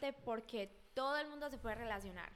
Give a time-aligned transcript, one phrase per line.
[0.00, 2.32] realmente porque todo el mundo se puede relacionar.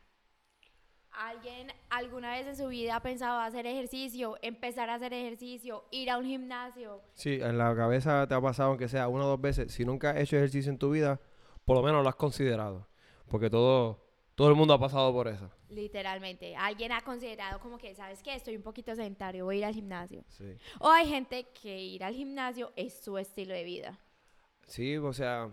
[1.13, 6.09] ¿Alguien alguna vez en su vida ha pensado hacer ejercicio, empezar a hacer ejercicio, ir
[6.09, 7.03] a un gimnasio?
[7.15, 9.73] Sí, en la cabeza te ha pasado, aunque sea una o dos veces.
[9.73, 11.21] Si nunca has hecho ejercicio en tu vida,
[11.65, 12.89] por lo menos lo has considerado.
[13.29, 14.07] Porque todo,
[14.37, 15.51] todo el mundo ha pasado por eso.
[15.69, 16.55] Literalmente.
[16.55, 18.37] Alguien ha considerado como que, ¿sabes qué?
[18.37, 20.25] Estoy un poquito sedentario, voy a ir al gimnasio.
[20.29, 20.57] Sí.
[20.79, 23.99] O hay gente que ir al gimnasio es su estilo de vida.
[24.69, 25.51] Sí, o sea,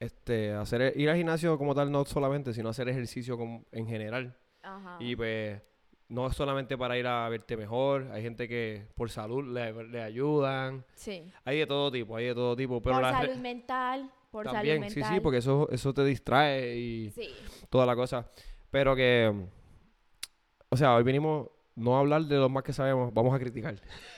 [0.00, 4.36] este, hacer, ir al gimnasio como tal no solamente, sino hacer ejercicio como- en general.
[4.62, 4.96] Ajá.
[4.98, 5.60] Y pues,
[6.08, 8.08] no es solamente para ir a verte mejor.
[8.12, 10.84] Hay gente que por salud le, le ayudan.
[10.94, 11.30] sí.
[11.44, 12.82] Hay de todo tipo, hay de todo tipo.
[12.82, 15.14] Pero por la salud mental, por también, salud sí, mental.
[15.14, 17.30] sí, porque eso, eso te distrae y Sí.
[17.68, 18.28] toda la cosa.
[18.70, 19.32] Pero que,
[20.68, 23.74] o sea, hoy vinimos no hablar de lo más que sabemos, vamos a criticar.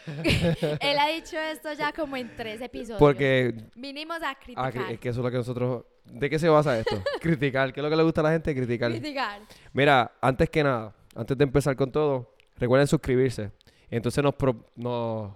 [0.81, 2.99] Él ha dicho esto ya como en tres episodios.
[2.99, 4.73] Porque Vinimos a ah, criticar.
[4.75, 5.85] cri- es que eso es lo que nosotros...
[6.05, 7.01] ¿De qué se basa esto?
[7.21, 7.73] criticar.
[7.73, 8.55] ¿Qué es lo que le gusta a la gente?
[8.55, 8.91] Criticar.
[8.91, 9.41] Criticar.
[9.73, 13.53] Mira, antes que nada, antes de empezar con todo, recuerden suscribirse.
[13.91, 14.35] Entonces nos...
[14.35, 15.33] pro- nos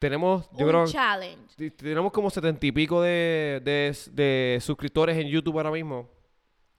[0.00, 0.86] tenemos, yo un creo...
[0.86, 1.70] challenge.
[1.72, 6.08] Tenemos como setenta y pico de, de, de suscriptores en YouTube ahora mismo.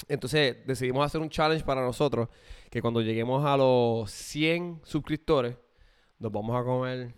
[0.07, 2.27] Entonces decidimos hacer un challenge para nosotros.
[2.72, 5.58] Que cuando lleguemos a los 100 suscriptores,
[6.17, 7.13] nos vamos a comer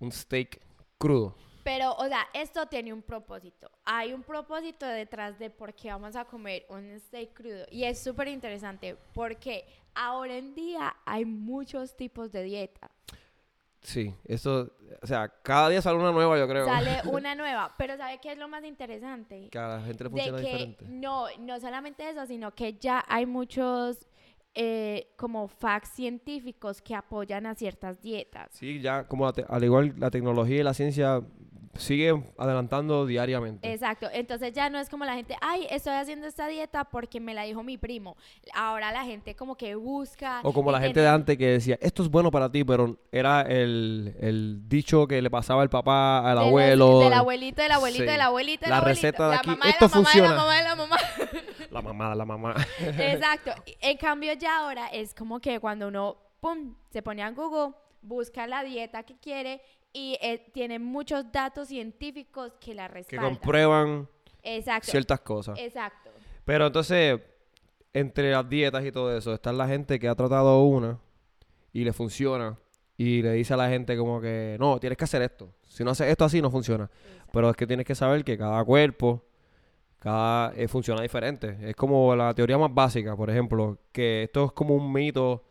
[0.00, 0.60] un steak
[0.98, 1.36] crudo.
[1.62, 3.70] Pero, o sea, esto tiene un propósito.
[3.84, 7.66] Hay un propósito detrás de por qué vamos a comer un steak crudo.
[7.70, 12.90] Y es súper interesante porque ahora en día hay muchos tipos de dieta.
[13.82, 16.66] Sí, eso, o sea, cada día sale una nueva, yo creo.
[16.66, 17.72] Sale una nueva.
[17.78, 19.50] Pero ¿sabe qué es lo más interesante?
[19.52, 20.84] Que a la gente le de funciona que diferente.
[20.88, 24.08] no, no solamente eso, sino que ya hay muchos
[24.56, 28.48] eh, como facts científicos que apoyan a ciertas dietas.
[28.52, 31.20] Sí, ya como al igual la tecnología y la ciencia
[31.74, 33.70] sigue adelantando diariamente.
[33.70, 37.34] Exacto, entonces ya no es como la gente, ay, estoy haciendo esta dieta porque me
[37.34, 38.16] la dijo mi primo.
[38.54, 40.40] Ahora la gente como que busca.
[40.42, 43.42] O como la gente de antes que decía, esto es bueno para ti, pero era
[43.42, 46.98] el, el dicho que le pasaba el papá al de los- abuelo.
[47.00, 48.10] del abuelito, del abuelito, Sí.
[48.10, 49.02] del abuelito, del La abuelito.
[49.02, 50.96] receta de la aquí, mamá de esto la mamá de la mamá de la mamá.
[51.76, 52.54] La mamá, la mamá.
[52.80, 53.50] Exacto.
[53.82, 58.46] En cambio ya ahora es como que cuando uno, pum, se pone a Google, busca
[58.46, 59.60] la dieta que quiere
[59.92, 63.30] y eh, tiene muchos datos científicos que la que respaldan.
[63.30, 64.08] comprueban
[64.42, 64.90] Exacto.
[64.90, 65.58] ciertas cosas.
[65.58, 66.08] Exacto.
[66.46, 67.20] Pero entonces,
[67.92, 70.98] entre las dietas y todo eso, está la gente que ha tratado una
[71.74, 72.58] y le funciona.
[72.96, 75.52] Y le dice a la gente como que, no, tienes que hacer esto.
[75.68, 76.90] Si no haces esto así, no funciona.
[77.30, 79.25] Pero es que tienes que saber que cada cuerpo,
[80.06, 81.56] cada eh, funciona diferente.
[81.62, 85.42] Es como la teoría más básica, por ejemplo, que esto es como un mito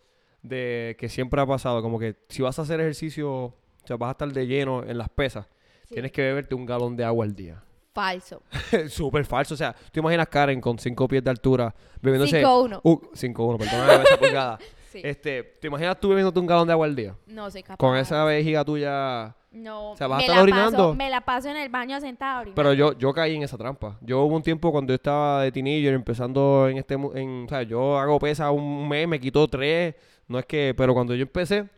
[0.42, 4.10] de que siempre ha pasado, como que si vas a hacer ejercicio, o sea, vas
[4.10, 5.46] a estar de lleno en las pesas,
[5.88, 5.96] Sí.
[5.96, 7.62] tienes que beberte un galón de agua al día.
[7.94, 8.44] Falso.
[8.90, 12.80] Súper falso, o sea, tú imaginas Karen con 5 pies de altura bebiéndose 5-1.
[12.82, 14.60] Uh, 5-1, perdóname esa pulgada.
[14.96, 15.02] Sí.
[15.04, 17.18] Este, ¿te imaginas tú bebiéndote un galón de agua al día?
[17.28, 17.76] No soy capaz.
[17.76, 19.36] Con esa vejiga tuya.
[19.56, 20.78] No, O sea, vas a me estar la orinando.
[20.78, 22.56] Paso, me la paso en el baño sentada orinando.
[22.56, 23.98] Pero yo, yo caí en esa trampa.
[24.02, 27.64] Yo hubo un tiempo cuando yo estaba de teenager empezando en este, en, o sea,
[27.64, 29.96] yo hago pesa un mes, me quito tres,
[30.28, 31.70] no es que, pero cuando yo empecé,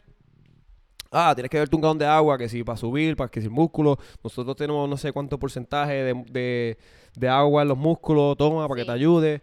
[1.11, 3.49] ah, tienes que beberte un galón de agua, que si para subir, para que si
[3.49, 6.77] músculo, nosotros tenemos no sé cuánto porcentaje de, de,
[7.15, 9.41] de agua en los músculos, toma, para que te ayude.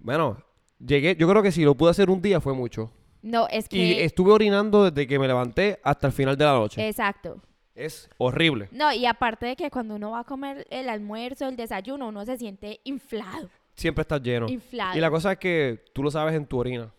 [0.00, 0.38] Bueno,
[0.84, 2.90] llegué, yo creo que si lo pude hacer un día fue mucho.
[3.22, 4.04] No, es Y que...
[4.04, 6.86] estuve orinando desde que me levanté hasta el final de la noche.
[6.86, 7.40] Exacto.
[7.76, 8.68] Es horrible.
[8.72, 12.24] No, y aparte de que cuando uno va a comer el almuerzo, el desayuno, uno
[12.24, 13.50] se siente inflado.
[13.74, 14.48] Siempre estás lleno.
[14.48, 14.96] Inflado.
[14.96, 16.90] Y la cosa es que tú lo sabes en tu orina.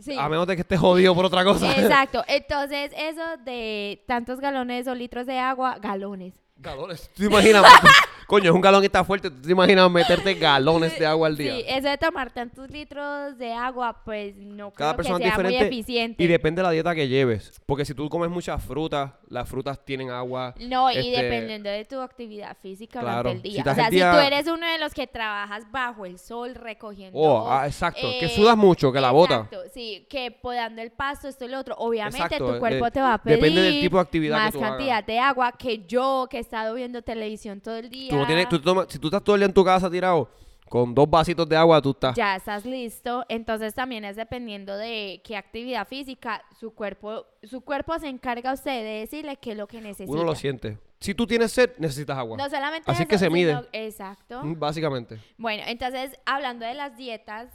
[0.00, 0.16] Sí.
[0.18, 1.70] A menos de que estés jodido por otra cosa.
[1.80, 2.24] Exacto.
[2.26, 6.34] Entonces, eso de tantos galones o litros de agua, galones.
[6.56, 7.08] Galones.
[7.14, 7.64] ¿Tú te imaginas?
[8.26, 9.30] Coño, es un galón que está fuerte.
[9.30, 11.54] ¿Tú te imaginas meterte galones de agua al día?
[11.54, 15.34] Sí, eso de tomar tantos litros de agua, pues no Cada creo persona que sea
[15.36, 16.24] muy diferente eficiente.
[16.24, 17.52] Y depende de la dieta que lleves.
[17.66, 20.54] Porque si tú comes muchas frutas, las frutas tienen agua.
[20.60, 23.58] No, y Este, dependiendo de tu actividad física claro, durante el si día.
[23.60, 27.18] estás o sea, si tú eres uno de los que trabajas bajo el sol recogiendo.
[27.18, 28.08] Oh, ah, exacto.
[28.18, 29.34] que eh, sudas mucho, que la bota.
[29.36, 31.76] Exacto, sí, que podando el pasto, esto y lo otro.
[31.78, 34.42] Obviamente Exacto, tu cuerpo eh, te va a pedir depende del tipo de actividad que
[34.42, 34.70] más tú hagas.
[34.70, 38.10] cantidad de agua que yo, que he estado viendo televisión todo el día.
[38.10, 40.28] Tú no tienes, tú tomas- si tú estás todo el día en tu casa tirado,
[40.68, 42.16] con dos vasitos de agua, tú estás.
[42.16, 47.98] Ya estás listo, entonces también es dependiendo de qué actividad física su cuerpo, su cuerpo
[47.98, 50.10] se encarga a usted de decirle qué es lo que necesita.
[50.12, 50.78] Uno lo siente.
[50.98, 52.36] Si tú tienes sed, necesitas agua.
[52.36, 53.54] No solamente Así eso, que se mide.
[53.54, 54.42] sino- exacto.
[54.42, 55.20] Mm, Básicamente.
[55.36, 57.50] Bueno, entonces, hablando de las dietas,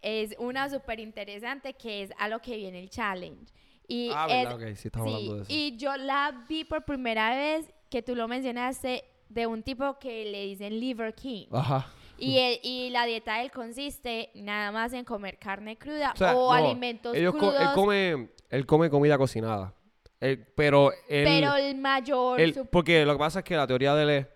[0.00, 3.52] es una súper interesante que es a lo que viene el challenge.
[3.88, 5.52] Y ah, es, verdad, ok, sí estamos sí, hablando de eso.
[5.52, 10.24] y yo la vi por primera vez que tú lo mencionaste de un tipo que
[10.26, 11.46] le dicen Liver King.
[11.52, 11.88] Ajá.
[12.16, 16.16] Y, el- y la dieta de él consiste nada más en comer carne cruda O
[16.16, 17.60] sea, o no, alimentos ellos co- crudos.
[17.60, 19.74] él, come, él come comida cocinada.
[20.20, 22.40] Él- pero él, pero el mayor...
[22.40, 24.26] él- su- porque lo que pasa es que la teoría de él es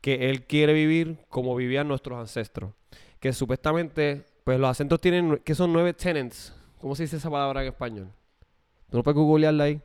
[0.00, 2.72] que él quiere vivir como vivían nuestros ancestros.
[3.20, 6.54] Que supuestamente, pues los acentos tienen, que son nueve tenets.
[6.80, 8.08] ¿Cómo se dice esa palabra en español?
[8.90, 9.80] ¿Tú no puedes googlearla ahí?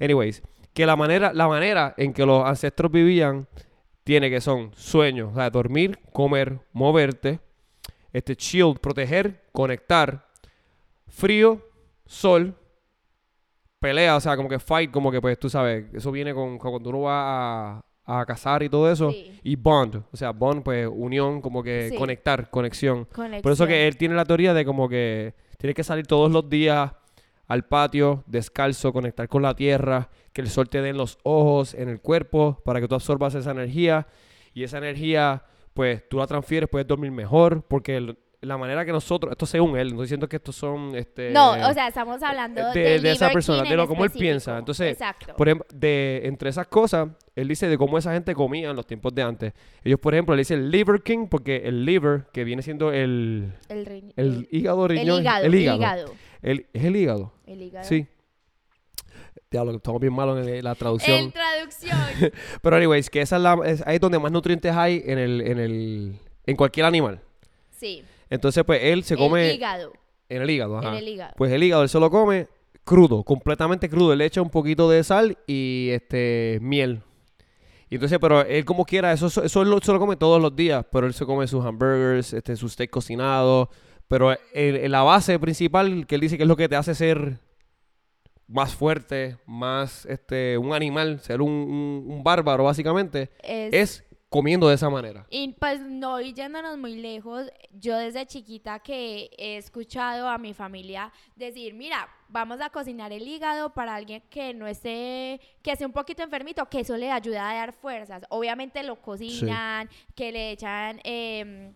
[0.00, 3.46] Anyways, que la manera, la manera en que los ancestros vivían
[4.06, 7.40] tiene que son sueños, o sea, dormir, comer, moverte,
[8.12, 10.28] este shield, proteger, conectar,
[11.08, 11.60] frío,
[12.06, 12.54] sol,
[13.80, 16.70] pelea, o sea, como que fight, como que pues tú sabes, eso viene con, con
[16.70, 17.84] cuando uno va a,
[18.20, 19.40] a cazar y todo eso, Sí.
[19.42, 21.96] y bond, o sea, bond pues unión, como que Sí.
[21.96, 23.06] conectar, conexión.
[23.06, 23.68] Por eso conexión.
[23.68, 26.92] que él tiene la teoría de como que tiene que salir todos los días
[27.46, 31.74] al patio, descalzo, conectar con la tierra, que el sol te dé en los ojos,
[31.74, 34.06] en el cuerpo, para que tú absorbas esa energía.
[34.52, 35.44] Y esa energía,
[35.74, 39.76] pues tú la transfieres, puedes dormir mejor, porque el- la manera que nosotros, esto según
[39.76, 41.30] él, no estoy diciendo que estos son, este...
[41.30, 44.56] No, o sea, estamos hablando de- de, de esa persona, de lo como él piensa.
[44.58, 45.34] Entonces, Exacto.
[45.36, 48.86] Por ejemplo, de, entre esas cosas, él dice de cómo esa gente comía en los
[48.86, 49.52] tiempos de antes.
[49.84, 53.88] Ellos, por ejemplo, le dicen liver king porque el liver, que viene siendo el, el,
[53.88, 55.20] el el- hígado el riñón.
[55.22, 55.78] hígado, El hígado.
[55.78, 56.12] hígado.
[56.42, 57.32] El- ¿Es el hígado?
[57.46, 57.84] El hígado.
[57.86, 58.06] Sí.
[59.50, 61.16] Diablo, que estamos bien malos en la traducción.
[61.18, 61.96] En traducción.
[62.62, 65.58] Pero, anyways, que esa es la, es ahí donde más nutrientes hay en el, en
[65.58, 67.20] el, en cualquier animal.
[67.70, 68.02] sí.
[68.30, 69.92] Entonces, pues, él se come El hígado.
[70.28, 70.78] en el hígado.
[70.78, 70.88] Ajá.
[70.90, 71.34] En el hígado.
[71.36, 72.48] Pues el hígado él se lo come
[72.84, 74.12] crudo, completamente crudo.
[74.12, 77.02] Él le echa un poquito de sal y este miel.
[77.88, 80.40] Y entonces, pero él como quiera, eso, eso, eso él lo, se lo come todos
[80.42, 80.84] los días.
[80.90, 83.68] Pero él se come sus hamburgers, este, sus steak cocinados.
[84.08, 86.94] Pero el- el- la base principal que él dice que es lo que te hace
[86.94, 87.38] ser
[88.48, 94.04] más fuerte, más este, un animal, ser un, un- un bárbaro básicamente, Es, es
[94.36, 95.26] comiendo de esa manera.
[95.30, 100.52] Y pues no y yéndonos muy lejos, yo desde chiquita que he escuchado a mi
[100.52, 105.86] familia decir, mira, vamos a cocinar el hígado para alguien que no esté, que esté
[105.86, 108.24] un poquito enfermito, que eso le ayuda a dar fuerzas.
[108.28, 111.72] Obviamente lo cocinan, que le echan em,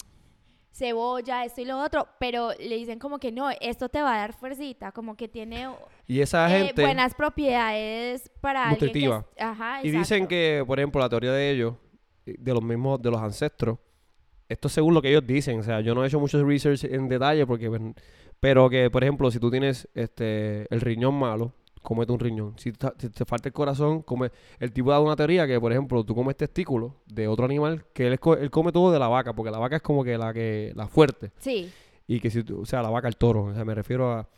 [0.73, 4.19] cebolla, esto y lo otro, pero le dicen como que no, esto te va a
[4.19, 5.69] dar fuercita, como que tiene
[6.07, 6.83] Y esa eh, gente...
[6.83, 9.25] buenas propiedades para Nutritiva.
[9.37, 11.90] es- Ajá, Y dicen que, por ejemplo, la teoría de ellos, eh,
[12.39, 13.79] de los mismos, de los ancestros,
[14.49, 16.85] esto es según lo que ellos dicen, o sea, yo no he hecho mucho research
[16.85, 17.81] en detalle porque, pues,
[18.41, 22.55] pero que, por ejemplo, si tú tienes este el riñón malo, comete un riñón.
[22.59, 24.31] Si te falta el corazón, come...
[24.59, 28.07] El tipo da una teoría que, por ejemplo, tú comes testículos de otro animal, que
[28.07, 30.73] él, él come todo de la vaca, porque la vaca es como que la que
[30.75, 31.33] la fuerte.
[31.39, 31.71] Sí,
[32.07, 34.29] Y que si tú, o sea, la vaca, el toro, o sea, me refiero a...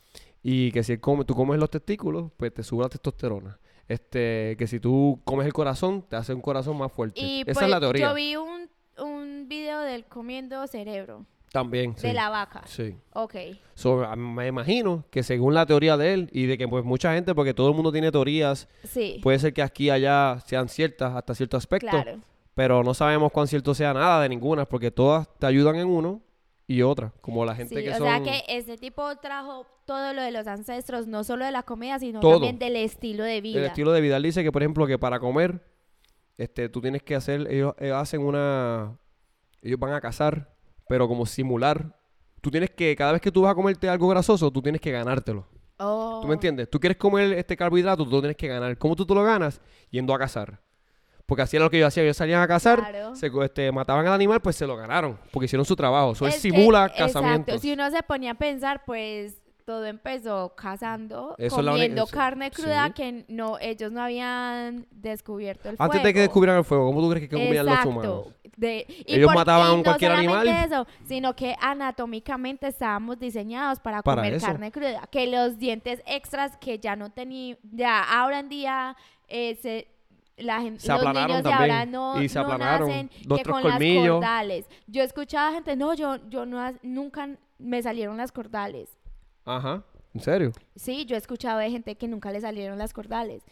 [0.43, 3.59] Y que si él come, tú comes los testículos, pues te sube la testosterona.
[3.89, 7.21] Este, que si tú comes el corazón, te hace un corazón más fuerte.
[7.21, 8.09] Y Esa pues es la teoría.
[8.09, 8.69] yo vi un,
[8.99, 12.07] un video de él comiendo cerebro También, sí.
[12.07, 12.63] de la vaca.
[12.67, 12.97] Sí.
[13.13, 13.35] Ok.
[13.75, 17.35] So, me imagino que según la teoría de él y de que pues mucha gente,
[17.35, 19.21] porque todo el mundo tiene teorías, Sí.
[19.23, 22.19] puede ser que aquí y allá sean ciertas hasta cierto aspecto, claro.
[22.55, 26.21] pero no sabemos cuán cierto sea nada de ninguna, porque todas te ayudan en uno
[26.73, 28.07] y otra, como la gente Sí, que o son...
[28.07, 31.99] sea que este tipo trajo todo lo de los ancestros, no solo de la comida,
[31.99, 32.35] sino Todo.
[32.35, 33.59] también del estilo de vida.
[33.59, 34.17] El estilo de vida.
[34.17, 35.63] Él dice que, por ejemplo, que para comer,
[36.39, 38.99] este, tú tienes que hacer, ellos, ellos hacen una,
[39.61, 40.55] ellos van a cazar,
[40.89, 41.95] pero como simular.
[42.41, 44.91] Tú tienes que, cada vez que tú vas a comerte algo grasoso, tú tienes que
[44.91, 45.47] ganártelo.
[45.79, 46.21] Oh.
[46.23, 46.71] ¿Tú me entiendes?
[46.71, 48.79] Tú quieres comer este carbohidrato, tú lo tienes que ganar.
[48.79, 49.61] ¿Cómo tú te lo ganas?
[49.91, 50.59] Yendo a cazar.
[51.37, 52.05] Porque era lo que ellos hacían.
[52.07, 53.15] Ellos salían a cazar, Claro.
[53.17, 55.19] se, este, mataban al animal, pues se lo ganaron.
[55.31, 56.13] Porque hicieron su trabajo.
[56.13, 57.59] Eso Es es que- simula Exacto.
[57.59, 62.89] Si uno se ponía a pensar, pues todo empezó cazando, Eso comiendo eso- carne cruda
[62.89, 62.93] sí.
[62.95, 66.27] que no ellos no habían descubierto el Antes de que fuego.
[66.27, 67.89] descubrieran el fuego, ¿cómo tú crees que comían los Exacto.
[67.89, 68.27] humanos?
[68.57, 72.67] De- y Ellos por- mataban y cualquier no animal solamente y- eso, sino que anatómicamente
[72.69, 74.47] estábamos diseñados para, Para comer eso.
[74.47, 75.07] carne cruda.
[75.11, 78.97] Que los dientes extras que ya no tenían, ya ahora en día
[79.29, 79.89] eh, se,
[80.45, 82.89] la gente, Se los niños de ahora no, y se no aplanaron.
[82.89, 84.05] nacen que con colmillos.
[84.05, 84.67] las cordales.
[84.87, 88.99] Yo escuchaba gente, no, yo, yo no, nunca me salieron las cordales.
[89.45, 89.85] Ajá.
[90.15, 90.53] ¿En serio?
[90.77, 93.43] Sí, yo he escuchado de gente que nunca le salieron las cordales.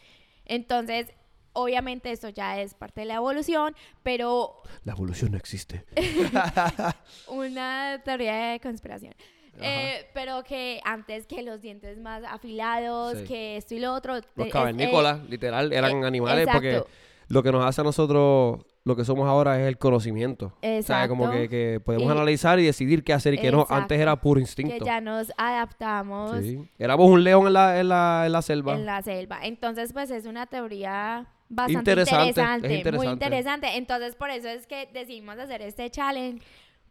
[0.45, 1.11] Entonces,
[1.53, 5.85] obviamente esto ya es parte de la evolución, pero La evolución no existe.
[7.27, 9.13] una teoría de conspiración.
[9.59, 13.23] Eh, pero que antes que los dientes más afilados, Sí.
[13.25, 14.15] que esto y lo otro.
[14.35, 16.89] Los cavernícolas, literal, eran eh, animales porque exacto.
[17.27, 20.53] lo que nos hace a nosotros, lo que somos ahora es el conocimiento.
[20.63, 21.41] O sea, como Exacto.
[21.41, 23.61] que, que podemos Y- analizar y decidir qué hacer y qué no.
[23.61, 23.93] Antes Exacto.
[23.95, 24.85] era puro que instinto.
[24.85, 26.67] ya nos adaptamos Sí.
[26.79, 28.73] Éramos un león en la, en la, en la selva.
[28.75, 29.39] en la selva.
[29.43, 33.25] Entonces, pues es una teoría bastante Interesante, es interesante, muy interesante.
[33.25, 33.67] interesante.
[33.77, 36.41] Entonces, por eso es que decidimos hacer este challenge.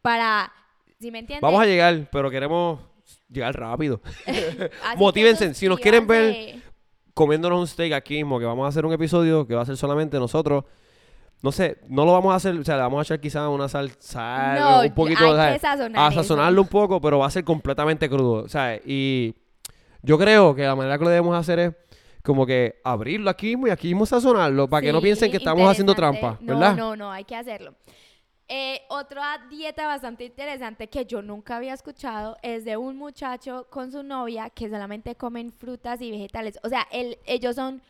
[0.03, 0.53] para,
[1.01, 1.43] ¿sí me entiendes?
[1.43, 2.81] Vamos a llegar, pero queremos
[3.29, 4.01] llegar rápido.
[4.97, 6.61] Motívense, si nos quieren ver-.
[7.15, 9.77] Comiéndonos un steak aquí mismo, que vamos a hacer un episodio que va a ser
[9.77, 10.65] solamente nosotros.
[11.43, 13.67] No sé, no lo vamos a hacer, o sea, le vamos a echar quizás una
[13.69, 16.23] sal, sal No, un poquito, hay sazonar a eso.
[16.23, 18.83] sazonarlo un poco, pero va a ser completamente crudo, ¿sabes?
[18.87, 19.35] Y
[20.03, 21.75] yo creo que la manera que lo debemos hacer es
[22.23, 25.69] como que abrirlo aquí mismo y aquí mismo sazonarlo para que no piensen que estamos
[25.69, 26.77] haciendo trampa, No, ¿verdad?
[26.77, 27.75] No, no, hay que hacerlo.
[28.53, 33.93] Eh, otra dieta bastante interesante que yo nunca había escuchado es de un muchacho con
[33.93, 36.59] su novia que solamente comen frutas y vegetales.
[36.65, 37.81] O sea, el- ellos son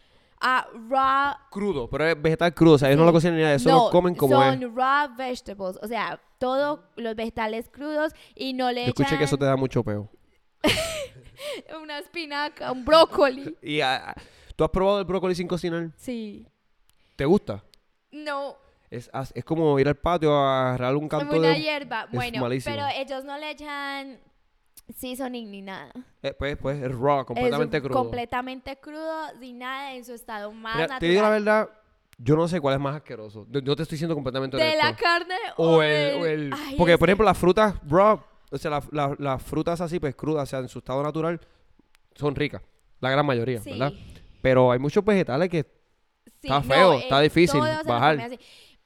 [0.42, 1.34] ah, raw.
[1.50, 3.84] Crudo, pero es vegetal crudo, o sea, ellos no lo cocinan ni nada, eso no,
[3.86, 4.74] lo comen como son es.
[4.74, 5.78] raw vegetables.
[5.82, 9.52] O sea, todos los vegetales crudos y no le Yo escuché que eso te echan
[9.52, 10.10] da mucho peo.
[11.82, 13.56] una espinaca, un brócoli.
[13.62, 14.14] Y ah,
[14.56, 15.90] ¿tú has probado el brócoli sin cocinar?
[15.96, 16.46] Sí.
[17.16, 17.64] ¿Te gusta?
[18.12, 18.56] No,
[18.90, 21.60] Es, es como ir al patio a agarrar un canto una de...
[21.62, 22.04] hierba.
[22.04, 22.74] es Bueno, malísimo.
[22.74, 24.18] pero ellos no le echan
[24.96, 25.92] seasoning ni nada.
[26.22, 27.98] Eh, pues, pues, es raw, completamente es crudo.
[28.02, 31.00] completamente crudo, sin nada en su estado más Mira, natural.
[31.00, 31.68] te digo la verdad,
[32.18, 33.46] yo no sé cuál es más asqueroso.
[33.48, 34.84] Yo, yo te estoy diciendo completamente de honesto.
[34.84, 38.20] la carne o el, o el- Ay, porque por que- ejemplo las frutas raw,
[38.50, 41.40] o sea, la- la- las frutas así pues crudas, o sea, en su estado natural,
[42.16, 42.60] son ricas.
[42.98, 43.92] La gran mayoría, sí, ¿verdad?
[44.42, 48.28] Pero hay muchos vegetales que sí, está feo, eh, está difícil bajar.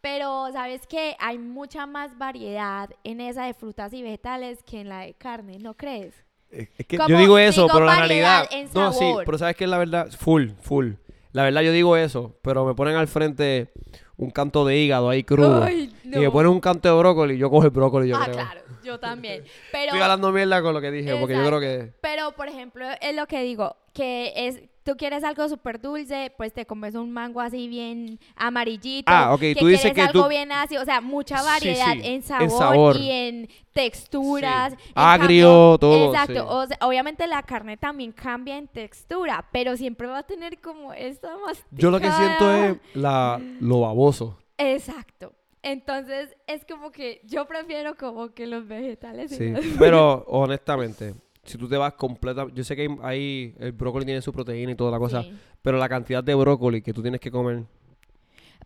[0.04, 4.90] Pero sabes que hay mucha más variedad en esa de frutas y vegetales que en
[4.90, 6.14] la de carne, ¿no crees?
[6.50, 8.46] Es es que yo digo eso, digo, pero la realidad.
[8.74, 10.92] No, sí, pero sabes que la verdad, full, full.
[11.32, 13.72] La verdad yo digo eso, pero me ponen al frente
[14.18, 15.64] un canto de hígado ahí crudo.
[15.64, 16.32] Ay, Y me no.
[16.32, 18.36] ponen un canto de brócoli, yo cojo el brócoli, yo ah, creo.
[18.36, 19.42] claro, yo también.
[19.72, 21.92] Pero Estoy hablando mierda con lo que dije, porque yo creo que.
[22.02, 26.52] Pero, por ejemplo, es lo que digo, que es, tú quieres algo súper dulce, pues
[26.52, 29.10] te comes un mango así bien amarillito.
[29.10, 31.92] Ah, ok, que tú dices quieres que algo tú- bien ácido, o sea, mucha variedad
[31.94, 32.96] sí, en, en sabor sabor.
[32.96, 34.72] y en texturas.
[34.74, 34.78] Sí.
[34.88, 36.38] En Agrio, cambio- todo, Exacto, sí.
[36.48, 40.92] o sea, obviamente la carne también cambia en textura, pero siempre va a tener como
[40.92, 44.38] esta más Yo lo que siento es la, lo baboso.
[44.58, 45.32] Exacto.
[45.62, 49.32] Entonces, es como que yo prefiero como que los vegetales.
[49.32, 49.48] y Sí.
[49.50, 51.14] los- Pero, honestamente,
[51.44, 52.46] si tú te vas completa.
[52.54, 55.22] Yo sé que hay- ahí el brócoli tiene su proteína y toda la cosa.
[55.22, 55.32] Sí.
[55.62, 57.64] Pero la cantidad de brócoli que tú tienes que comer.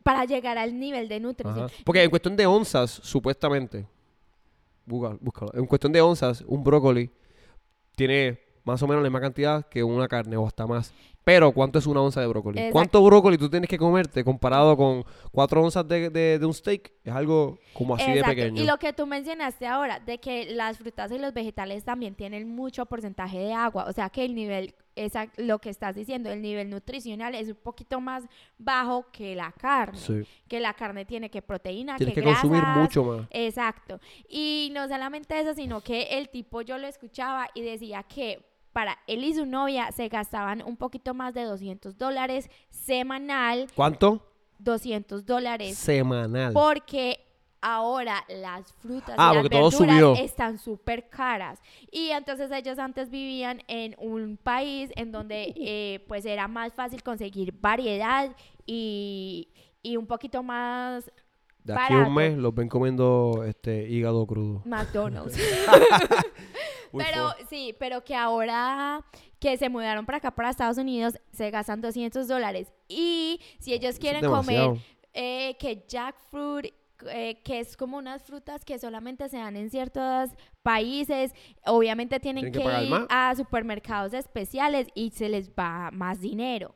[0.03, 1.65] Para llegar al nivel de nutrición.
[1.67, 1.75] Ajá.
[1.85, 3.87] Porque en cuestión de onzas, supuestamente.
[4.87, 5.51] Búscalo, búscalo.
[5.55, 7.11] En cuestión de onzas, un brócoli
[7.97, 10.93] tiene más o menos la misma cantidad que una carne o hasta más.
[11.29, 12.59] Pero, ¿cuánto es una onza de brócoli?
[12.59, 12.73] Exacto.
[12.73, 16.91] ¿Cuánto brócoli tú tienes que comerte comparado con cuatro onzas de, de- de un steak?
[17.05, 18.63] Es algo como así de pequeño.
[18.63, 22.49] Y lo que tú mencionaste ahora, de que las frutas y los vegetales también tienen
[22.49, 26.41] mucho porcentaje de agua, o sea que el nivel, esa, lo que estás diciendo, el
[26.41, 28.25] nivel nutricional es un poquito más
[28.57, 30.23] bajo que la carne, Sí.
[30.49, 33.27] que la carne tiene que proteína, Tienes que, que consumir grasas, mucho más.
[33.31, 34.01] Exacto.
[34.31, 38.41] Y no solamente eso, sino que el tipo yo lo escuchaba y decía que
[38.79, 44.25] para él y su novia se gastaban un poquito más de 200 dólares semanal, ¿Cuánto?
[44.61, 46.53] 200 dólares Semanal.
[46.53, 47.19] porque
[47.61, 51.61] ahora las frutas Ah, y las porque todo verduras están súper caras.
[51.91, 57.03] Y entonces ellos antes vivían en un país en donde eh, pues era más fácil
[57.03, 58.31] conseguir variedad
[58.65, 59.49] y,
[59.83, 61.11] y un poquito más
[61.65, 64.62] De aquí a un mes los ven comiendo este hígado crudo.
[64.65, 65.37] McDonald's.
[66.93, 69.05] Pero sí, pero que ahora
[69.38, 72.73] que se mudaron para acá, para Estados Unidos, se gastan 200 dólares.
[72.88, 74.71] Y si ellos quieren comer
[75.12, 76.73] eh, que jackfruit,
[77.07, 80.31] eh, que es como unas frutas que solamente se dan en ciertos
[80.62, 81.33] países,
[81.67, 83.07] obviamente tienen, Tienen que ir más.
[83.09, 86.75] a supermercados especiales y se les va más dinero.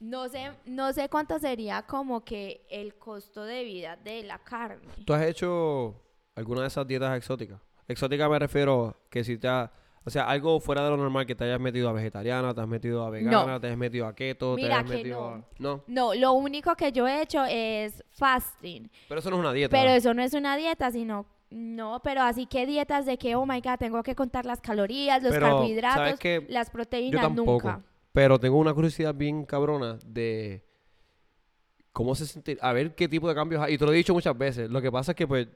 [0.00, 4.88] No sé, no sé cuánto sería como que el costo de vida de la carne.
[5.04, 5.94] ¿Tú has hecho
[6.34, 7.60] alguna de esas dietas exóticas?
[7.86, 9.70] Exótica me refiero que si te ha-
[10.02, 12.66] o sea, algo fuera de lo normal que te hayas metido a vegetariana, te has
[12.68, 15.34] metido a vegana, te has metido a keto, te Mira has que metido no.
[15.36, 15.44] a...
[15.58, 18.90] No, No, lo único que yo he hecho es fasting.
[19.08, 19.76] pero eso no es una dieta.
[19.76, 23.44] Pero eso no es una dieta, sino no, pero así que dietas de que, oh
[23.44, 25.58] my god, tengo que contar las calorías, los Pero, ¿sabes
[26.18, 27.50] carbohidratos, las Yo proteínas, tampoco.
[27.68, 27.82] nunca.
[28.12, 30.64] Pero tengo una curiosidad bien cabrona de
[31.92, 33.74] cómo se siente, a ver qué tipo de cambios hay.
[33.74, 34.68] Y te lo he dicho muchas veces.
[34.70, 35.46] Lo que pasa es que, pues,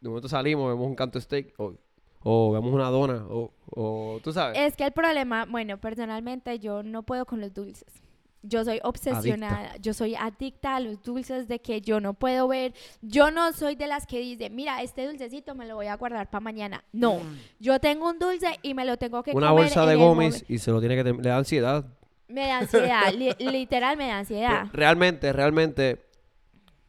[0.00, 1.74] de momento salimos, vemos un canto steak o,
[2.20, 4.58] o vemos una dona o, o tú sabes.
[4.58, 8.02] Es que el problema, bueno, personalmente yo no puedo con los dulces.
[8.44, 12.74] Yo soy obsesionada, yo soy adicta a los dulces de que yo no puedo ver,
[13.00, 16.28] yo no soy de las que dice, mira, este dulcecito me lo voy a guardar
[16.28, 16.82] para mañana.
[16.90, 17.20] No,
[17.60, 20.58] yo tengo un dulce y me lo tengo que una comer bolsa de gomis y
[20.58, 21.04] se lo tiene que...
[21.04, 21.86] Le da ansiedad.
[22.32, 24.66] Me da ansiedad, li- literal me da ansiedad.
[24.72, 26.02] Realmente, realmente,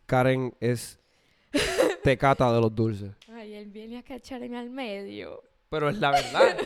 [0.05, 0.99] Karen es
[2.03, 3.11] tecata de los dulces.
[3.33, 5.43] Ay, él viene a echarme al medio.
[5.69, 6.57] Pero es la verdad.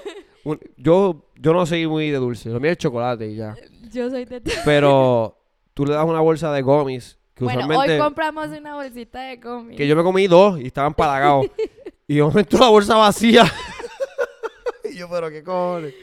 [0.44, 2.50] Un- yo, yo no soy muy de dulce.
[2.50, 3.56] Lo mío es chocolate y ya.
[3.92, 4.42] Yo soy de...
[4.66, 5.38] Pero
[5.74, 7.94] tú le das una bolsa de gomis que Bueno, usualmente...
[7.94, 9.78] hoy compramos una bolsita de cómics.
[9.78, 11.48] Que yo me comí dos y estaban palagados.
[12.08, 13.46] y de momento la bolsa vacía.
[14.84, 15.94] y yo, pero qué cojones.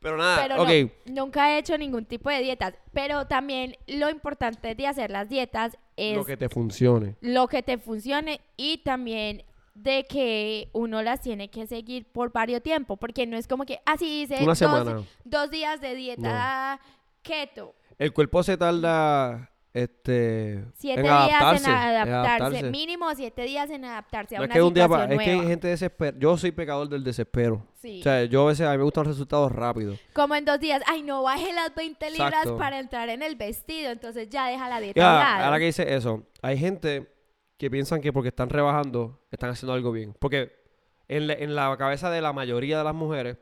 [0.00, 0.92] Pero nada, Pero ok.
[1.06, 2.74] no, nunca he hecho ningún tipo de dietas.
[2.92, 7.16] Pero también lo importante de hacer las dietas es Lo que te funcione.
[7.20, 9.42] lo que te funcione y también
[9.74, 13.80] de que uno las tiene que seguir por varios tiempo, porque no es como que
[13.86, 15.02] así dice Una dos, semana.
[15.24, 16.80] dos días de dieta
[17.22, 19.50] keto, El cuerpo se tarda
[19.82, 21.64] este, siete en días adaptarse.
[21.64, 22.12] en adaptarse,
[22.44, 22.70] adaptarse.
[22.70, 25.14] mínimo siete días en adaptarse a No es una que de un día situación pa-
[25.14, 25.50] es que hay nueva.
[25.50, 26.16] gente desespera.
[26.18, 27.66] Yo soy pecador del desespero.
[27.74, 28.00] Sí.
[28.00, 29.98] O sea, yo a veces a mí me gustan los resultados rápidos.
[30.12, 32.58] como en dos días, ay, no baje las 20 libras Exacto.
[32.58, 36.24] para entrar en el vestido, entonces ya deja la dieta Ya, ahora que dice eso,
[36.42, 37.12] hay gente
[37.56, 40.14] que piensan que porque están rebajando, están haciendo algo bien.
[40.18, 40.52] Porque
[41.08, 43.36] en la, en la cabeza de la mayoría de las mujeres,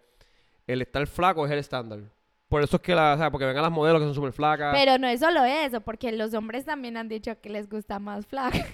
[0.67, 2.01] el estar flaco es el estándar.
[2.49, 4.33] Por eso es que la, o sea, porque ven a las modelos que son súper
[4.33, 4.73] flacas.
[4.73, 8.25] Pero no es solo eso, porque los hombres también han dicho que les gusta más
[8.27, 8.65] flaca.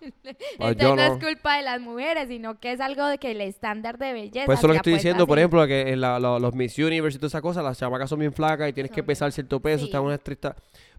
[0.00, 0.96] Entonces yo no.
[1.08, 1.14] no.
[1.14, 4.46] es culpa de las mujeres, sino que es algo de que el estándar de belleza.
[4.46, 6.78] Pues eso es lo que estoy diciendo, por ejemplo, que en la- la- los Miss
[6.78, 9.32] Universe y todas esas cosas, las chamacas son bien flacas y tienes que pesar bien-
[9.32, 9.84] cierto peso, sí.
[9.86, 10.54] están una estricta.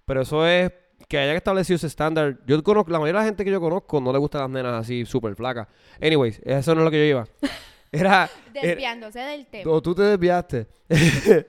[0.06, 0.70] Pero eso es
[1.08, 2.40] que hayan establecido ese estándar.
[2.46, 4.74] Yo conozco, la mayoría de la gente que yo conozco no le gustan las nenas
[4.74, 5.68] así súper flacas.
[6.02, 7.28] Anyways, eso no es lo que yo iba.
[7.92, 8.30] Era.
[8.54, 9.72] era- Desviándose del tema.
[9.72, 10.68] no, tú te desviaste.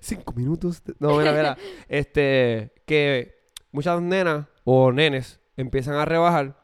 [0.00, 0.82] Cinco minutos.
[0.84, 1.56] de- No, mira, mira.
[1.88, 6.56] Este, que muchas nenas o nenes empiezan a rebajar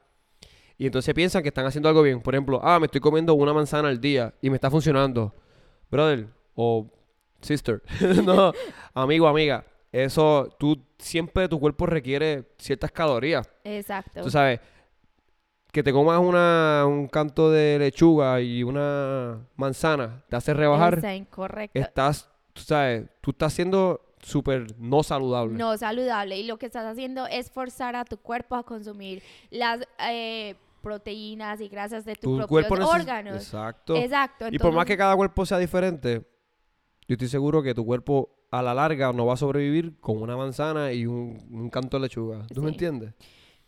[0.78, 2.20] y entonces piensan que están haciendo algo bien.
[2.20, 5.34] Por ejemplo, ah, me estoy comiendo una manzana al día y me está funcionando.
[5.90, 6.90] Brother o
[7.40, 7.82] sister,
[8.24, 8.52] no,
[8.94, 13.48] amigo, amiga, eso, tú siempre tu cuerpo requiere ciertas calorías.
[13.64, 14.22] Exacto.
[14.22, 14.60] Tú sabes,
[15.72, 20.94] que te comas una, un canto de lechuga y una manzana te hace rebajar.
[20.94, 21.78] Está incorrecto.
[21.78, 25.56] Estás, tú sabes, tú estás siendo súper no saludable.
[25.56, 26.38] No saludable.
[26.38, 29.80] Y lo que estás haciendo es forzar a tu cuerpo a consumir las
[30.10, 33.36] eh, proteínas y grasas de tus tu propios órganos.
[33.36, 33.96] Exacto.
[33.96, 34.48] Exacto.
[34.50, 36.22] y por más que cada cuerpo sea diferente,
[37.08, 40.36] yo estoy seguro que tu cuerpo a la larga no va a sobrevivir con una
[40.36, 42.46] manzana y un, un canto de lechuga.
[42.52, 43.14] ¿Tú me entiendes?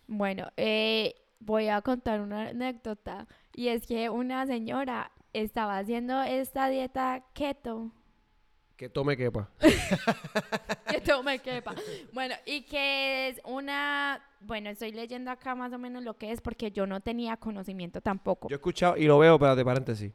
[0.07, 1.15] Bueno, eh,
[1.45, 3.27] voy a contar una anécdota.
[3.55, 7.91] Y es que una señora estaba haciendo esta dieta keto.
[8.77, 9.49] Que tome quepa.
[10.89, 11.75] Que todo me quepa.
[12.13, 14.23] Bueno, y que es una...
[14.41, 18.01] Bueno, estoy leyendo acá más o menos lo que es porque yo no tenía conocimiento
[18.01, 18.49] tampoco.
[18.49, 20.13] Yo he escuchado y lo veo, espérate, paréntesis.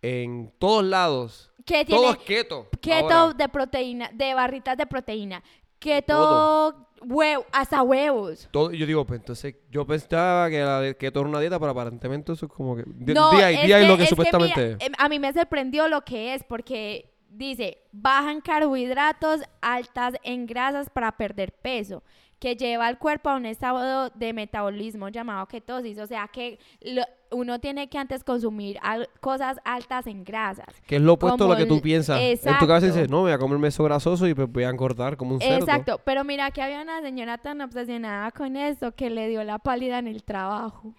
[0.00, 2.18] En todos lados, ¿Qué todo tiene?
[2.18, 2.68] es keto.
[2.80, 3.34] Keto ahora.
[3.34, 5.42] de proteína, de barritas de proteína.
[5.78, 6.88] Keto, Todo.
[7.02, 8.48] huevo, hasta huevos.
[8.50, 11.70] Todo, yo digo, pues entonces yo pensaba que la de keto era una dieta, pero
[11.72, 12.84] aparentemente eso es como que.
[12.86, 14.86] No, di ahí, es di ahí que- lo que es supuestamente mira, es.
[14.86, 20.88] em, a mí me sorprendió lo que es porque dice, bajan carbohidratos, altas en grasas
[20.90, 22.02] para perder peso,
[22.38, 25.98] que lleva al cuerpo a un estado de metabolismo llamado ketosis.
[25.98, 30.66] O sea que lo- uno tiene que antes consumir al- cosas altas en grasas.
[30.86, 32.20] Que es lo opuesto a lo que tú piensas.
[32.20, 32.86] En tu cabeza Exacto.
[32.86, 35.58] dices, no, voy a comerme eso grasoso y pues voy a engordar como un cerdo.
[35.64, 39.58] Exacto, pero mira que había una señora tan obsesionada con esto que le dio la
[39.58, 40.94] pálida en el trabajo.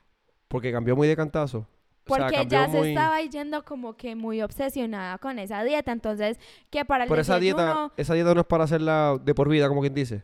[0.47, 1.67] Porque cambió muy de cantazo.
[2.07, 5.91] O sea, Porque ya se estaba yendo como que muy obsesionada con esa dieta.
[5.91, 6.39] Entonces,
[6.71, 9.67] que para el Pero esa dieta, esa dieta no es para hacerla de por vida,
[9.67, 10.23] como quien dice.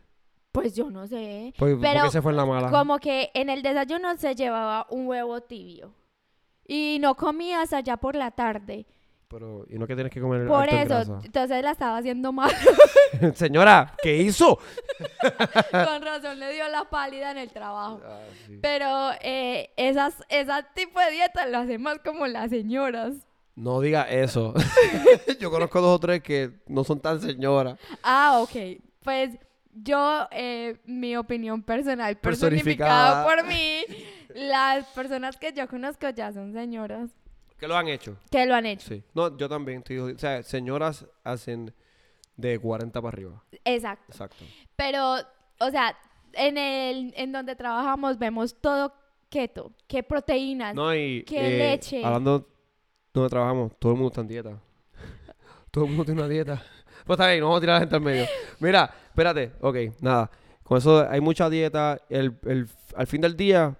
[0.56, 1.52] Pues yo no sé.
[1.58, 2.70] Pero porque se fue en la mala.
[2.70, 5.92] Como que en el desayuno se llevaba un huevo tibio.
[6.66, 8.86] Y no comía hasta allá por la tarde.
[9.28, 11.26] Pero, y no que tienes que comer Por alto en eso, grasa.
[11.26, 12.50] entonces la estaba haciendo mal.
[13.34, 14.58] Señora, ¿qué hizo?
[15.70, 18.00] Con razón le dio la pálida en el trabajo.
[18.02, 18.58] Ah, sí.
[18.62, 23.14] Pero eh, esas, ese tipo de dietas lo hacen más como las señoras.
[23.56, 24.54] No diga eso.
[25.40, 27.78] Yo conozco dos o tres que no son tan señoras.
[28.02, 28.80] Ah, ok.
[29.02, 29.38] Pues
[29.82, 33.24] yo, eh, mi opinión personal, Personificada.
[33.24, 33.80] personificada por mí,
[34.34, 37.10] las personas que yo conozco ya son señoras
[37.58, 38.16] ¿Qué lo han hecho?
[38.30, 38.88] que lo han hecho.
[38.88, 39.02] Sí.
[39.14, 39.78] No, yo también.
[39.78, 41.72] estoy- o sea, señoras hacen
[42.36, 43.42] de 40 para arriba.
[43.64, 44.04] Exacto.
[44.08, 44.44] Exacto.
[44.76, 45.14] Pero,
[45.60, 45.96] o sea,
[46.34, 48.92] en el en donde trabajamos vemos todo
[49.30, 50.74] keto, qué proteínas.
[50.74, 52.04] No, y qué eh, leche.
[52.04, 52.46] hablando
[53.14, 54.60] donde trabajamos, todo el mundo está en dieta.
[55.70, 56.62] todo el mundo tiene una dieta.
[57.06, 58.26] Pues está bien, no vamos a tirar a la gente al medio.
[58.60, 59.52] Mira, espérate.
[59.60, 60.30] Ok, nada.
[60.62, 61.98] Con eso hay mucha dieta.
[62.08, 63.74] El, el- al fin del día,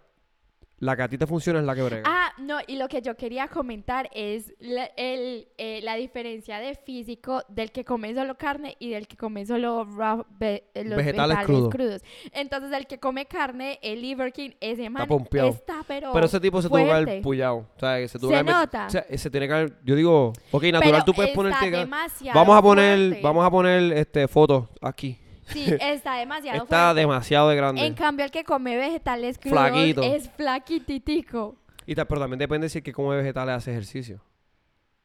[0.79, 2.03] la que a ti te funciona es la que brega.
[2.07, 6.75] Ah, no, y lo que yo quería comentar es la, el, eh, la diferencia de
[6.75, 10.97] físico del que come solo carne y del que come solo raw ve- eh, los
[10.97, 11.71] Vegetales vegetales, crudos.
[11.75, 12.03] crudos.
[12.33, 15.49] Entonces, el que come carne, el Liver King, ese man pompeado.
[15.49, 16.13] está, pero.
[16.13, 17.57] Pero ese tipo se tuvo que haber pullado.
[17.77, 18.87] O sea, que se tuvo Se que haber met- nota.
[18.87, 19.79] o sea, se tiene que haber...
[19.85, 21.87] Yo digo, ok, natural, Pero tú puedes está ponerte...
[22.35, 23.21] Vamos a poner, fuerte.
[23.23, 25.19] vamos a poner este fotos aquí.
[25.49, 27.01] Sí, está demasiado Está fuerte.
[27.01, 27.87] demasiado de grande.
[27.87, 30.03] En cambio, el que come vegetales crudos Flaquito.
[30.03, 31.57] es flaquititico.
[31.87, 34.21] Y ta- pero también depende si el que come vegetales hace ejercicio.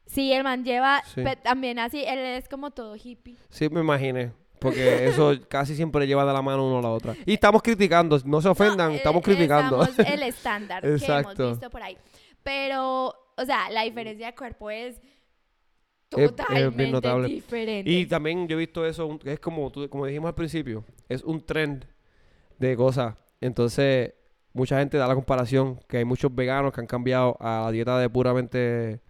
[0.06, 1.22] Sí, el man lleva Sí.
[1.22, 3.36] pe- también así, él es como todo hippie.
[3.48, 4.32] Sí, me imaginé.
[4.58, 7.14] Porque eso casi siempre lleva de la mano uno a la otra.
[7.24, 9.82] Y estamos criticando, no se ofendan, No, eh, estamos criticando.
[9.82, 11.50] estamos el estándar que hemos Exacto.
[11.50, 11.96] visto por ahí.
[12.42, 15.00] Pero, o sea, la diferencia de cuerpo es
[16.14, 17.28] bien totalmente notable.
[17.28, 17.90] diferente.
[17.90, 21.22] Y también yo he visto eso, un- es como, tú- como dijimos al principio, es
[21.22, 21.86] un trend
[22.58, 23.14] de cosas.
[23.40, 24.12] Entonces,
[24.52, 27.98] mucha gente da la comparación que hay muchos veganos que han cambiado a la dieta
[27.98, 29.00] de puramente,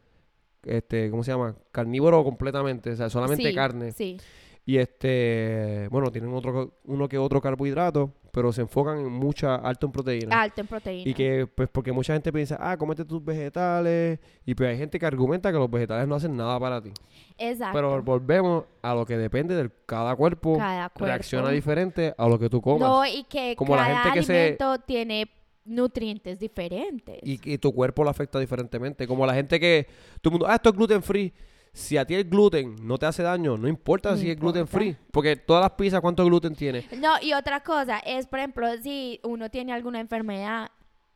[0.65, 1.57] este, ¿cómo se llama?
[1.73, 3.93] Carnívoro completamente, o sea, solamente Sí, carne.
[3.93, 4.19] Sí,
[4.65, 9.87] Y este, bueno, tienen otro, uno que otro carbohidrato, pero se enfocan en mucha, alto
[9.87, 10.41] en proteína.
[10.41, 11.11] alto en proteína.
[11.11, 14.21] Y que, pues, porque mucha gente piensa, ah, cómete tus vegetales.
[14.47, 16.93] Y pues hay gente que argumenta que los vegetales no hacen nada para ti.
[17.39, 17.77] Exacto.
[17.77, 20.57] Pero volvemos a lo que depende de cada cuerpo.
[20.57, 21.07] cada cuerpo.
[21.07, 22.89] Reacciona diferente a lo que tú comas.
[22.89, 25.29] No, y que Como la cada gente que se- alimento tiene
[25.65, 27.19] nutrientes diferentes.
[27.23, 29.07] Y, y tu cuerpo lo afecta diferentemente.
[29.09, 29.87] Como la gente que,
[30.21, 31.33] todo el mundo, ah, esto es gluten free.
[31.75, 34.67] Si a ti el gluten no te hace daño, no importa No si es gluten
[34.69, 34.95] free.
[35.11, 36.87] Porque todas las pizzas, ¿cuánto gluten tiene?
[36.99, 40.71] No, y otra cosa es, por ejemplo, si uno tiene alguna enfermedad.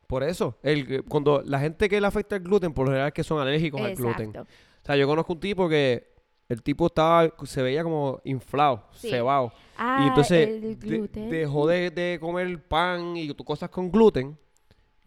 [0.07, 3.13] Por eso, el, cuando la gente que le afecta el gluten, por lo general es
[3.13, 4.35] que son alérgicos al gluten.
[4.37, 4.45] O
[4.83, 6.15] sea, yo conozco un tipo que
[6.49, 9.09] el tipo estaba, se veía como inflado, Sí.
[9.09, 9.51] cebado.
[9.77, 11.29] Ah, y entonces el de- gluten.
[11.29, 14.37] dejó de, de comer pan y cosas con gluten.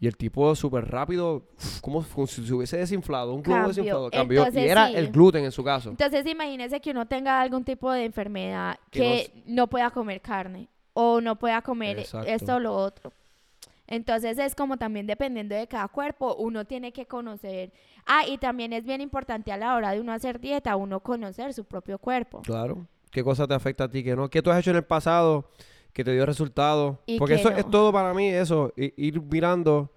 [0.01, 1.43] Y el tipo súper rápido,
[1.79, 4.39] como si se hubiese desinflado, un globo desinflado, cambió.
[4.39, 4.95] Entonces, y era sí.
[4.95, 5.91] el gluten en su caso.
[5.91, 10.69] Entonces, imagínese que uno tenga algún tipo de enfermedad Que que, no pueda comer carne
[10.93, 12.27] o no pueda comer Exacto.
[12.27, 13.13] esto o lo otro.
[13.85, 17.71] Entonces, es como también dependiendo de cada cuerpo, uno tiene que conocer.
[18.07, 21.53] Ah, y también es bien importante a la hora de uno hacer dieta, uno conocer
[21.53, 22.41] su propio cuerpo.
[22.41, 22.87] Claro.
[23.11, 24.31] ¿Qué cosa te afecta a ti que no?
[24.31, 25.51] ¿Qué tú has hecho en el pasado
[25.93, 26.97] que te dio resultados?
[27.17, 27.57] Porque que eso no.
[27.57, 28.71] es todo para mí, eso.
[28.75, 29.91] Ir mirando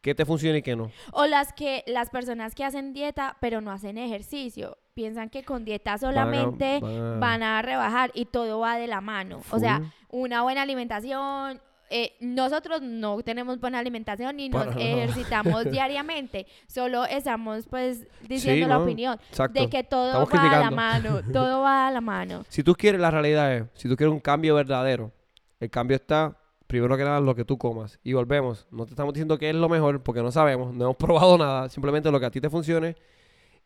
[0.00, 0.90] qué te funciona y qué no.
[1.12, 5.64] O las que las personas que hacen dieta pero no hacen ejercicio, piensan que con
[5.64, 9.40] dieta solamente van a- van a rebajar y todo va de la mano.
[9.50, 9.86] O sea, Full.
[10.24, 11.60] una buena alimentación.
[11.94, 14.80] eh, nosotros no tenemos buena alimentación y nos nada.
[14.80, 16.46] ejercitamos diariamente.
[16.66, 18.82] Solo estamos pues diciendo Sí, la ¿no?
[18.84, 19.60] opinión Exacto.
[19.60, 20.76] de que todo Estamos va a la criticando.
[20.76, 21.32] mano.
[21.34, 22.44] Todo va a la mano.
[22.48, 25.12] Si tú quieres, la realidad es, si tú quieres un cambio verdadero,
[25.62, 28.00] el cambio está, primero que nada, lo que tú comas.
[28.02, 30.96] Y volvemos, no te estamos diciendo que es lo mejor, porque no sabemos, no hemos
[30.98, 32.96] probado nada, simplemente lo que a ti te funcione.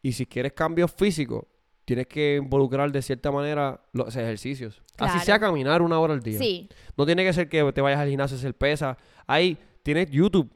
[0.03, 1.45] Y si quieres cambios físicos,
[1.87, 4.83] tienes que involucrar de cierta manera los ejercicios.
[4.99, 6.39] Así sea caminar una hora al día.
[6.39, 6.69] Sí.
[6.99, 8.97] No tiene que ser que te vayas al gimnasio a hacer pesas.
[9.27, 10.51] Ahí tienes YouTube.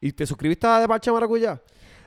[0.00, 1.62] ¿Y te suscribiste a De Parche Maracuyá?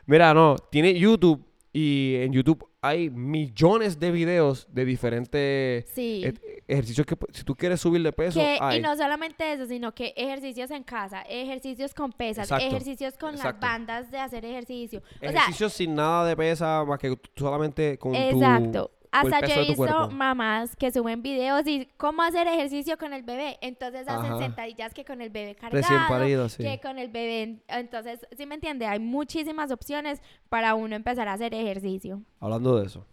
[0.05, 6.23] Mira, no, tiene YouTube y en YouTube hay millones de videos de diferentes Sí.
[6.25, 8.81] e- ejercicios que si tú quieres subir de peso, Que- y hay.
[8.81, 12.65] no solamente eso, sino que ejercicios en casa, ejercicios con pesas, Exacto.
[12.67, 13.59] ejercicios con Exacto.
[13.65, 15.01] las bandas de hacer ejercicio.
[15.15, 18.91] O sea, ejercicios sin nada de pesa, más que solamente con Exacto.
[18.93, 18.98] tu...
[19.11, 23.57] Hasta yo he visto mamás que suben videos y cómo hacer ejercicio con el bebé.
[23.61, 24.39] Entonces hacen Ajá.
[24.39, 26.63] sentadillas que con el bebé Recién cargado, parido, sí.
[26.63, 27.63] que con el bebé.
[27.67, 28.85] Entonces, ¿sí me entiende?
[28.85, 32.21] Hay muchísimas opciones para uno empezar a hacer ejercicio.
[32.39, 33.05] Hablando de eso.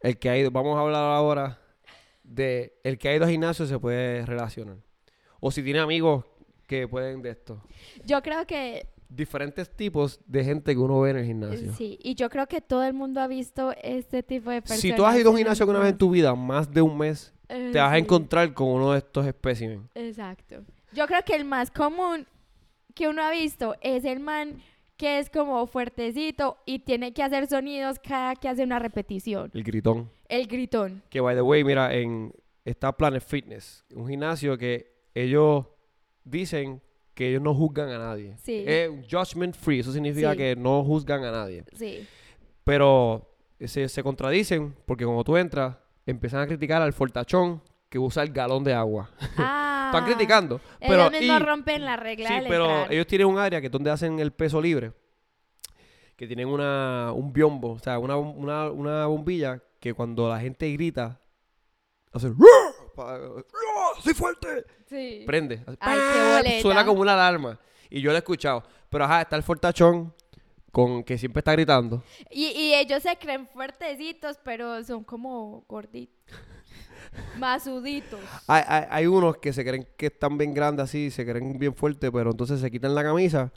[0.00, 1.58] El que ha ido, vamos a hablar ahora
[2.22, 4.78] de el que ha ido al gimnasio se puede relacionar.
[5.40, 6.24] O si tiene amigos
[6.66, 7.62] que pueden de esto.
[8.04, 11.72] Yo creo que Diferentes tipos de gente que uno ve en el gimnasio.
[11.74, 14.80] sí, y yo creo que todo el mundo ha visto este tipo de personas.
[14.80, 16.96] Si tú has ido a un gimnasio alguna vez en tu vida, más de un
[16.96, 19.88] mes, Eh, te vas a encontrar con uno de estos espécimen.
[19.96, 20.62] Exacto.
[20.92, 22.24] Yo creo que el más común
[22.94, 24.62] que uno ha visto es el man
[24.96, 29.50] que es como fuertecito y tiene que hacer sonidos cada que hace una repetición.
[29.54, 30.08] El gritón.
[30.28, 31.02] El gritón.
[31.10, 32.32] Que, by the way, mira, en
[32.64, 35.66] está Planet Fitness, un gimnasio que ellos
[36.22, 36.80] dicen
[37.20, 38.34] que ellos no juzgan a nadie.
[38.42, 38.64] Sí.
[38.66, 40.38] Es judgment free, eso significa Sí.
[40.38, 41.64] que no juzgan a nadie.
[41.74, 42.06] Sí.
[42.64, 43.28] Pero
[43.60, 48.32] se, se contradicen porque cuando tú entras, empiezan a criticar al fortachón que usa el
[48.32, 49.10] galón de agua.
[49.36, 49.92] Ah.
[49.96, 50.60] Están criticando.
[50.78, 52.92] Pero, Ellos mismos y- rompen la regla sí, pero entrar.
[52.92, 54.92] ellos tienen un área que es donde hacen el peso libre.
[56.14, 60.70] Que tienen una, un biombo, o sea, una, una, una bombilla que cuando la gente
[60.72, 61.20] grita,
[62.12, 62.28] hace
[63.04, 64.02] "¡Ruah!
[64.02, 64.64] ¡Soy fuerte!
[64.88, 65.24] Sí.
[65.26, 65.62] Prende.
[66.60, 67.58] Suena como una alarma.
[67.88, 68.62] Y yo lo he escuchado.
[68.88, 70.12] Pero ajá, está el fortachón
[70.72, 72.02] con que siempre está gritando.
[72.30, 76.14] Y, y ellos se creen fuertecitos, pero son como gorditos.
[77.38, 78.20] Masuditos.
[78.46, 81.74] Hay, hay, hay unos que se creen que están bien grandes así, se creen bien
[81.74, 83.52] fuertes, pero entonces se quitan la camisa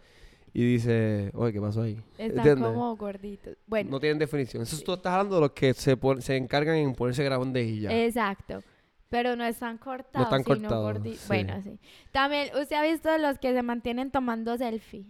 [0.54, 2.00] y dice, oye, ¿qué pasó ahí?
[2.18, 2.66] Están ¿Entiendes?
[2.66, 3.58] como gorditos.
[3.66, 4.62] Bueno, No tienen definición.
[4.62, 5.98] Eso tú estás hablando de los que se,
[6.36, 8.06] encargan en ponerse grandes y ya.
[8.06, 8.64] exacto.
[9.14, 11.28] Pero no están cortados, están sino cortados, gordi- sí.
[11.28, 11.80] Bueno, sí.
[12.12, 15.06] También, ¿usted ha visto los que se mantienen tomando selfie?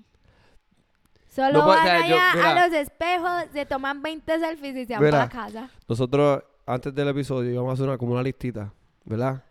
[1.30, 2.52] Solo No, pues, van o sea, yo- allá mira.
[2.64, 5.70] a los espejos, se toman 20 selfies y se van para casa.
[5.88, 8.74] Nosotros, antes del episodio, íbamos a hacer una, como una listita,
[9.06, 9.42] ¿verdad?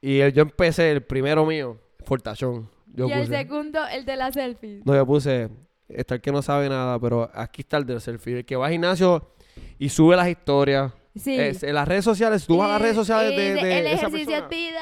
[0.00, 2.70] Y el- yo empecé, el primero mío, Fortachón.
[2.86, 4.86] Yo y el segundo, el de las selfies.
[4.86, 5.50] No, yo puse,
[5.88, 8.38] está el que no sabe nada, pero aquí está el del selfie.
[8.38, 9.32] El que va al gimnasio
[9.78, 10.92] y sube las historias.
[11.16, 11.38] Sí.
[11.38, 14.06] Es- en las redes sociales, tú vas a las redes sociales de, de El esa
[14.06, 14.80] ejercicio es vida,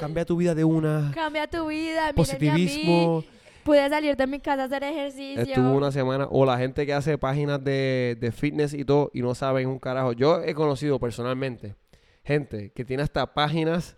[0.00, 1.10] Cambia tu vida de una.
[1.14, 2.12] cambia tu vida.
[2.14, 3.24] Positivismo.
[3.64, 5.40] Pude salir de mi casa a hacer ejercicio.
[5.42, 6.26] Estuvo una semana.
[6.30, 9.78] O la gente que hace páginas de, de fitness y todo y no saben un
[9.78, 10.12] carajo.
[10.12, 11.76] Yo he conocido personalmente
[12.24, 13.96] gente que tiene hasta páginas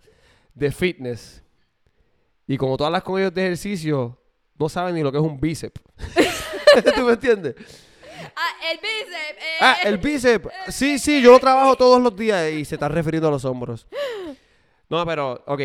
[0.53, 1.43] de fitness.
[2.47, 4.19] Y como tú hablas con ellos de ejercicio,
[4.59, 5.81] no saben ni lo que es un bíceps.
[6.95, 7.55] ¿Tú me entiendes?
[8.71, 9.37] El bíceps.
[9.37, 9.57] eh.
[9.61, 10.47] Ah, el bíceps.
[10.69, 13.87] Sí, sí, yo lo trabajo todos los días y se está refiriendo a los hombros.
[14.89, 15.61] No, pero, ok.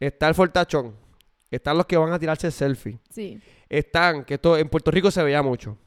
[0.00, 0.96] Está el fortachón.
[1.50, 2.98] Están los que van a tirarse selfie.
[3.10, 3.40] Sí.
[3.68, 5.78] Están, que esto en Puerto Rico se veía mucho.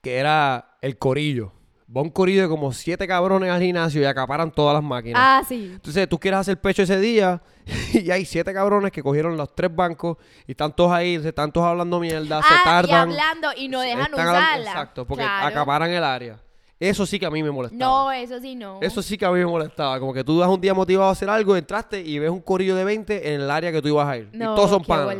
[0.00, 1.52] Que era el corillo.
[1.94, 5.20] Va un corillo de como siete cabrones al gimnasio y acaparan todas las máquinas.
[5.24, 5.70] Ah, sí.
[5.74, 7.42] Entonces tú quieres hacer pecho ese día
[7.92, 11.50] y hay siete cabrones que cogieron los tres bancos y están todos ahí, se están
[11.50, 13.10] todos hablando mierda, se ah, tardan.
[13.10, 14.58] y hablando y no dejan usarla.
[14.60, 15.46] Exacto, porque Claro.
[15.48, 16.38] acaparan el área.
[16.78, 17.78] Eso sí que a mí me molestaba.
[18.04, 18.78] No, eso sí no.
[18.80, 19.98] Eso sí que a mí me molestaba.
[20.00, 22.74] Como que tú vas un día motivado a hacer algo, entraste y ves un corillo
[22.76, 24.30] de 20 en el área que tú ibas a ir.
[24.32, 25.14] no, y todos son panas.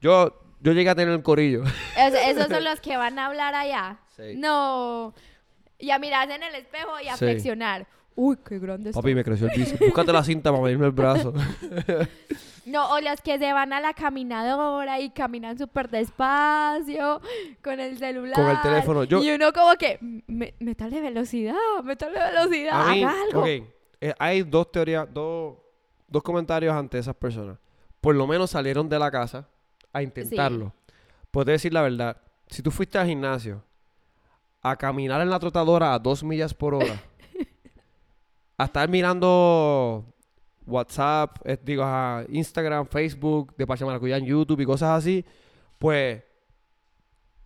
[0.00, 1.64] Yo, yo llegué a tener el corillo.
[1.98, 3.98] Es- esos son los que van a hablar allá.
[4.16, 4.34] Sí.
[4.36, 5.12] No.
[5.80, 7.24] Y a mirarse en el espejo y a Sí.
[7.24, 7.86] flexionar.
[8.16, 9.78] Uy, qué grande Papi, me creció el bíceps.
[9.80, 11.32] Búscate la cinta para medirme el brazo.
[12.66, 17.20] No, o los que se van a la caminadora y caminan súper despacio
[17.64, 18.34] con el celular.
[18.34, 19.04] Con el teléfono.
[19.04, 23.40] Yo- Y uno como que, "Me- métale velocidad, métale velocidad, A mí, haga algo.
[23.40, 23.46] ok,
[24.02, 25.56] eh, hay dos teorías, dos,
[26.06, 27.56] dos comentarios ante esas personas.
[28.00, 29.48] Por lo menos salieron de la casa
[29.92, 30.72] a intentarlo.
[31.30, 32.18] Puedes decir la verdad.
[32.48, 33.62] Si tú fuiste al gimnasio
[34.62, 37.00] a caminar en la trotadora a dos millas por hora,
[38.58, 40.04] a estar mirando
[40.66, 45.24] WhatsApp, eh, digo, a Instagram, Facebook, de Pacha Maracuyá en YouTube y cosas así,
[45.78, 46.22] pues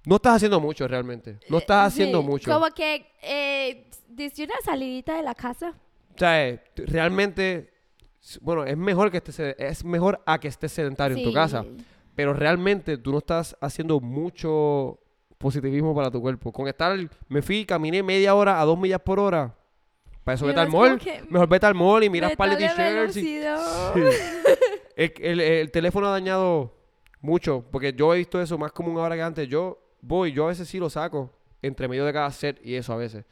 [0.07, 1.39] no estás haciendo mucho realmente.
[1.49, 2.53] No estás haciendo Sí, mucho.
[2.53, 5.75] Como que, eh, diste una salidita de la casa.
[6.15, 7.73] O sea, eh, realmente,
[8.41, 11.65] bueno, es mejor que estés, es mejor a que estés sedentario en tu casa,
[12.15, 15.01] pero realmente tú no estás haciendo mucho
[15.45, 16.51] positivismo para tu cuerpo.
[16.51, 19.55] Con estar, me fui, caminé media hora a dos millas por hora.
[20.25, 20.99] Para eso vete al mall.
[21.29, 23.17] Mejor vete al mall y miras par de t-shirts.
[23.19, 23.23] y-
[24.97, 26.73] el, el- el teléfono ha dañado
[27.21, 29.47] mucho, porque yo he visto eso más común ahora que antes.
[29.49, 31.31] Yo voy, yo a veces sí lo saco
[31.61, 33.25] entre medio de cada set y eso a veces.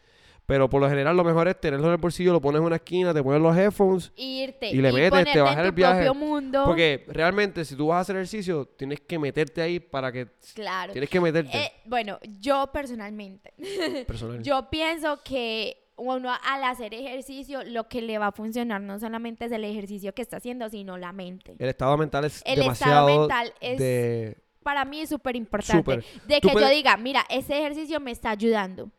[0.47, 2.77] Pero por lo general lo mejor es tenerlo en el bolsillo, lo pones en una
[2.77, 4.69] esquina, te pones los headphones Y irte.
[4.71, 6.11] Y le metes, te bajas en el viaje.
[6.13, 6.65] mundo.
[6.65, 10.27] Porque realmente si tú vas a hacer ejercicio, tienes que meterte ahí para que...
[10.55, 10.93] Claro.
[10.93, 11.57] Tienes que meterte.
[11.57, 13.55] Eh, bueno, yo personalmente,
[14.07, 14.43] personal.
[14.43, 19.45] yo pienso que uno al hacer ejercicio, lo que le va a funcionar no solamente
[19.45, 21.55] es el ejercicio que está haciendo, sino la mente.
[21.59, 24.37] El estado mental es El demasiado estado mental es de...
[24.65, 26.03] para mí es súper importante.
[26.27, 28.91] De que puedes- yo diga, mira, este ejercicio me está ayudando.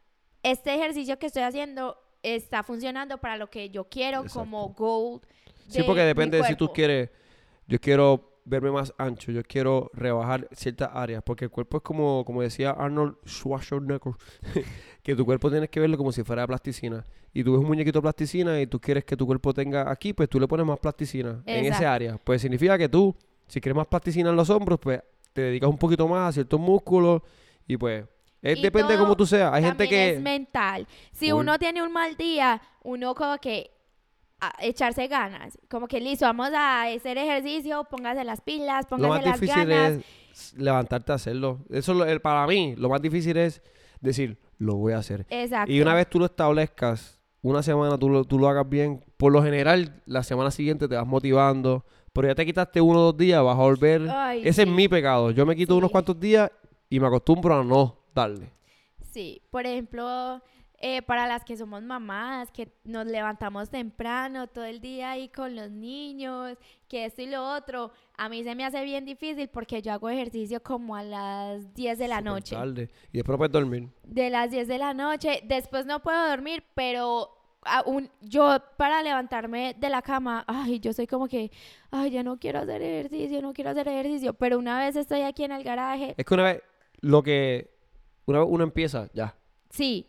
[0.44, 4.40] Este ejercicio que estoy haciendo está funcionando para lo que yo quiero Exacto.
[4.40, 5.22] como goal.
[5.68, 7.10] Sí, de porque mi depende de si tú quieres...
[7.66, 12.26] Yo quiero verme más ancho, yo quiero rebajar ciertas áreas, porque el cuerpo es como,
[12.26, 14.14] como decía Arnold Schwarzenegger,
[15.04, 17.06] que tu cuerpo tienes que verlo como si fuera plasticina.
[17.34, 20.14] Y tú ves un muñequito de plasticina y tú quieres que tu cuerpo tenga aquí,
[20.14, 21.88] pues tú le pones más plasticina en ese Exacto.
[21.88, 22.18] área.
[22.18, 23.16] Pues significa que tú,
[23.48, 25.02] si quieres más plasticina en los hombros, pues
[25.32, 27.22] te dedicas un poquito más a ciertos músculos
[27.68, 28.06] y pues...
[28.44, 29.52] es- depende de cómo tú seas.
[29.54, 30.16] Hay gente También que...
[30.18, 30.88] es mental.
[31.12, 33.72] Si uno tiene un mal día, uno como que
[34.60, 35.58] echarse ganas.
[35.70, 39.66] Como que listo, vamos a hacer ejercicio, póngase las pilas, Lo póngase más las difícil
[39.66, 40.04] ganas.
[40.34, 41.60] es levantarte a hacerlo.
[41.70, 43.62] Eso es lo- para mí, lo más difícil es
[44.02, 45.26] decir, lo voy a hacer.
[45.30, 45.72] Exacto.
[45.72, 49.32] Y una vez tú lo establezcas, una semana tú lo, tú lo hagas bien, por
[49.32, 51.86] lo general, la semana siguiente te vas motivando.
[52.12, 54.08] Pero ya te quitaste uno o dos días, vas a volver.
[54.10, 54.62] Ay, Ese sí.
[54.62, 55.32] es mi pecado.
[55.32, 55.78] Yo me quito Sí.
[55.80, 56.52] unos cuantos días
[56.90, 58.52] y me acostumbro a no darle.
[59.12, 60.42] Sí, por ejemplo,
[60.86, 65.56] eh, para las que somos mamás, que nos levantamos temprano todo el día ahí con
[65.56, 66.58] los niños,
[66.90, 70.10] que esto y lo otro, a mí se me hace bien difícil porque yo hago
[70.10, 72.56] ejercicio como a las 10 de la noche.
[72.56, 72.90] tarde.
[73.12, 73.90] Y después puedes dormir.
[74.04, 77.30] De las 10 de la noche, después no puedo dormir, pero
[77.66, 81.50] aún yo para levantarme de la cama, ay, yo soy como que,
[81.92, 85.46] ay, ya no quiero hacer ejercicio, no quiero hacer ejercicio, pero una vez estoy aquí
[85.46, 86.62] en el garaje, Es que una vez,
[87.00, 87.73] lo que,
[88.26, 89.36] una vez uno empieza, ya.
[89.70, 90.08] sí.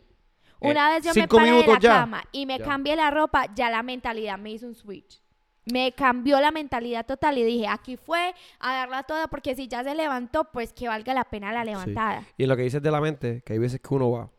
[0.61, 1.89] Eh, Una vez yo me cinco paré de la ya.
[1.91, 2.65] cama y me Ya.
[2.65, 5.21] cambié la ropa, ya la mentalidad me hizo un switch.
[5.65, 9.83] Me cambió la mentalidad total y dije, aquí fue a darla toda porque si ya
[9.83, 12.23] se levantó, pues que valga la pena la levantada.
[12.37, 14.31] Y en lo que dices de la mente, que hay veces que uno va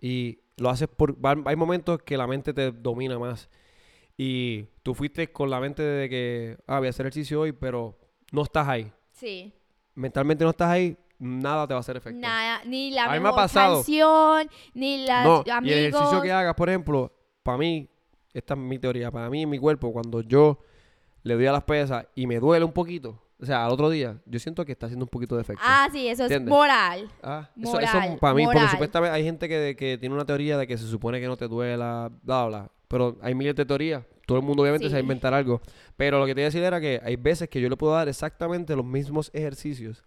[0.00, 1.12] y lo haces por...
[1.22, 3.50] va- Hay momentos que la mente te domina más.
[4.16, 7.98] Y tú fuiste con la mente de que, ah, voy a hacer ejercicio hoy, pero
[8.30, 8.92] no estás ahí.
[9.12, 9.52] Sí.
[9.94, 12.18] Mentalmente no estás ahí, nada te va a hacer efecto.
[12.20, 13.76] Nada, ni la A mí me ha mejor pasado.
[13.76, 15.78] canción, ni las No, y el amigos.
[15.78, 17.88] ejercicio que hagas, por ejemplo, para mí,
[18.32, 20.58] esta es mi teoría, para mí en mi cuerpo, cuando yo
[21.22, 24.16] le doy a las pesas y me duele un poquito, o sea, al otro día,
[24.26, 25.62] yo siento que está haciendo un poquito de efecto.
[25.64, 27.10] Ah, sí, eso es moral.
[27.22, 28.70] Ah, eso, eso moral, para mí, porque moral.
[28.70, 31.48] supuestamente hay gente que, que tiene una teoría de que se supone que no te
[31.48, 34.04] duela, bla, bla, pero hay miles de teorías.
[34.26, 35.60] Todo el mundo obviamente se va a inventar algo.
[35.96, 37.92] Pero lo que te iba a decir era que hay veces que yo le puedo
[37.92, 40.02] dar exactamente los mismos ejercicios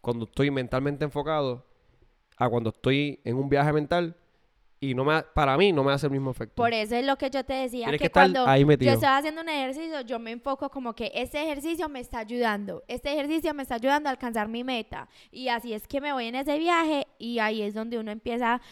[0.00, 1.66] cuando estoy mentalmente enfocado
[2.36, 4.16] a cuando estoy en un viaje mental
[4.82, 6.54] y no me ha- para mí no me hace el mismo efecto.
[6.54, 9.08] Por eso es lo que yo te decía, Tienes que, que cuando ahí yo estoy
[9.10, 13.52] haciendo un ejercicio, yo me enfoco como que este ejercicio me está ayudando, este ejercicio
[13.52, 15.06] me está ayudando a alcanzar mi meta.
[15.30, 18.62] Y así es que me voy en ese viaje y ahí es donde uno empieza...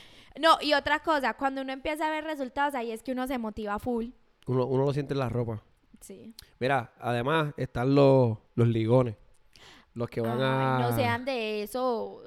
[0.41, 3.37] No, y otra cosa, cuando uno empieza a ver resultados, ahí es que uno se
[3.37, 4.07] motiva full.
[4.47, 5.63] Uno, uno lo siente en la ropa.
[6.01, 6.33] Sí.
[6.59, 9.17] Mira, además están los, los ligones.
[9.99, 10.79] Los que van Ay, a...
[10.81, 12.23] no sean de eso.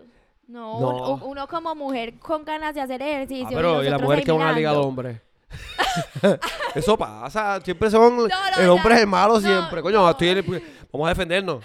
[0.48, 1.14] No, No.
[1.14, 3.48] un- uno como mujer con ganas de hacer ejercicio.
[3.48, 4.88] Ah, pero y nosotros mujeres ahí que van a ligar mirando.
[4.88, 5.22] hombres.
[6.76, 8.16] Eso pasa, siempre son.
[8.18, 8.26] no,
[8.60, 8.96] el hombre ya.
[8.98, 9.82] es el malo No, siempre.
[9.82, 10.10] Coño, no.
[10.10, 11.64] estoy en- vamos a defendernos.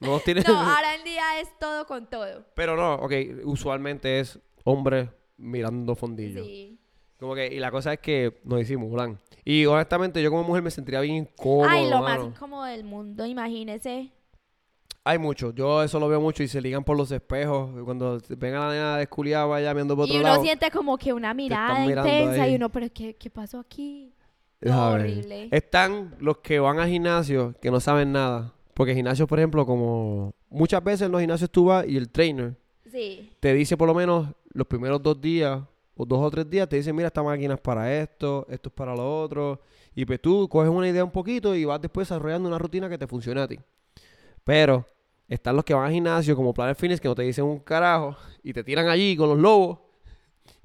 [0.00, 2.44] No nos tiene- No, ahora en día es todo con todo.
[2.54, 3.12] Pero no, ok,
[3.44, 6.44] usualmente es hombre mirando fondillo.
[6.44, 6.78] Sí.
[7.18, 9.18] Como que, y la cosa es que nos disimulan.
[9.44, 11.68] Y honestamente, yo como mujer me sentiría bien incómodo.
[11.70, 12.24] Ay, lo más mano.
[12.30, 14.10] incómodo del mundo, imagínese.
[15.08, 17.70] Hay mucho, yo eso lo veo mucho y se ligan por los espejos.
[17.84, 20.42] Cuando ven a la nena desculiada vaya viendo por otro Y uno lado.
[20.42, 22.52] siente como que una mirada intensa ahí.
[22.52, 24.12] y uno, pero ¿qué, qué pasó aquí?
[24.68, 25.00] A ver.
[25.02, 25.48] horrible.
[25.52, 28.52] Están los que van al gimnasio que no saben nada.
[28.74, 32.56] Porque gimnasios, por ejemplo, como muchas veces en los gimnasios tú vas y el trainer
[32.90, 33.30] Sí.
[33.38, 35.60] te dice por lo menos los primeros dos días
[35.96, 38.74] o dos o tres días, te dice, mira, esta máquina es para esto, esto es
[38.74, 39.60] para lo otro.
[39.94, 42.98] Y pues tú coges una idea un poquito y vas después desarrollando una rutina que
[42.98, 43.58] te funcione a ti.
[44.44, 44.84] Pero
[45.28, 48.16] están los que van al gimnasio como Planet Fitness que no te dicen un carajo
[48.42, 49.78] y te tiran allí con los lobos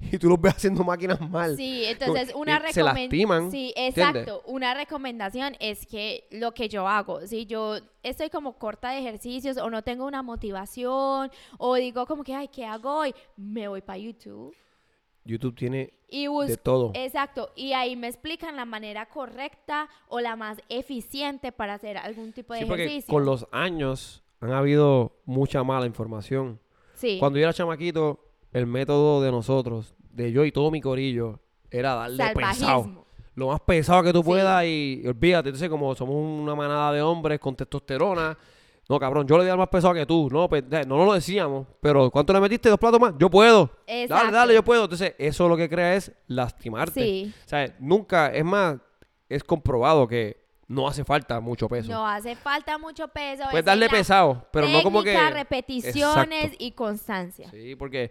[0.00, 1.56] y tú los ves haciendo máquinas mal.
[1.56, 3.50] Sí, entonces una recomendación.
[3.50, 4.22] Sí, ¿entiendes?
[4.22, 4.42] exacto.
[4.46, 9.56] Una recomendación es que lo que yo hago, si yo estoy como corta de ejercicios
[9.56, 13.14] o no tengo una motivación o digo como que, ay, ¿qué hago hoy?
[13.36, 14.54] Me voy para YouTube
[15.24, 16.90] YouTube tiene y de todo.
[16.94, 22.32] Exacto, y ahí me explican la manera correcta o la más eficiente para hacer algún
[22.32, 23.12] tipo de Sí, porque ejercicio.
[23.12, 26.58] con los años han habido mucha mala información.
[26.94, 27.16] Sí.
[27.18, 28.20] Cuando yo era chamaquito,
[28.52, 32.54] el método de nosotros, de yo y todo mi corillo, era darle pesado.
[32.54, 33.06] Salvajismo.
[33.34, 34.24] Lo más pesado que tú Sí.
[34.26, 35.48] puedas y, y olvídate.
[35.48, 38.36] Entonces, como somos una manada de hombres con testosterona,
[38.88, 40.28] no, cabrón, yo le di al más pesado que tú.
[40.30, 42.68] No, pues, no lo decíamos, pero ¿cuánto le metiste?
[42.68, 43.14] ¿Dos platos más?
[43.18, 43.70] Yo puedo.
[43.86, 44.32] Dale, Exacto.
[44.32, 44.82] dale, yo puedo.
[44.84, 47.00] Entonces, eso lo que crea es lastimarte.
[47.00, 47.32] Sí.
[47.46, 48.76] O sea, nunca, es más,
[49.30, 50.41] es comprobado que
[50.72, 51.90] no hace falta mucho peso.
[51.90, 53.44] No hace falta mucho peso.
[53.44, 55.16] Puedes es darle pesado, pero no como que...
[55.30, 56.56] repeticiones Exacto.
[56.64, 57.50] y constancia.
[57.50, 58.10] Sí, porque,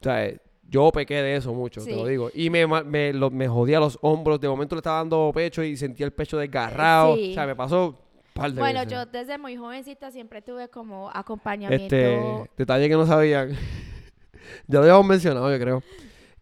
[0.00, 0.32] o sea,
[0.68, 2.30] yo pequé de eso mucho, te lo digo.
[2.34, 4.38] Y me, me, lo- me jodía los hombros.
[4.40, 7.16] De momento le estaba dando pecho y sentía el pecho desgarrado.
[7.16, 7.30] Sí.
[7.30, 7.96] O sea, me pasó un
[8.34, 8.92] par de Bueno, veces.
[8.92, 11.84] yo desde muy jovencita siempre tuve como acompañamiento.
[11.96, 13.50] Este, detalle que no sabían.
[14.66, 15.82] ya lo habíamos mencionado, yo creo.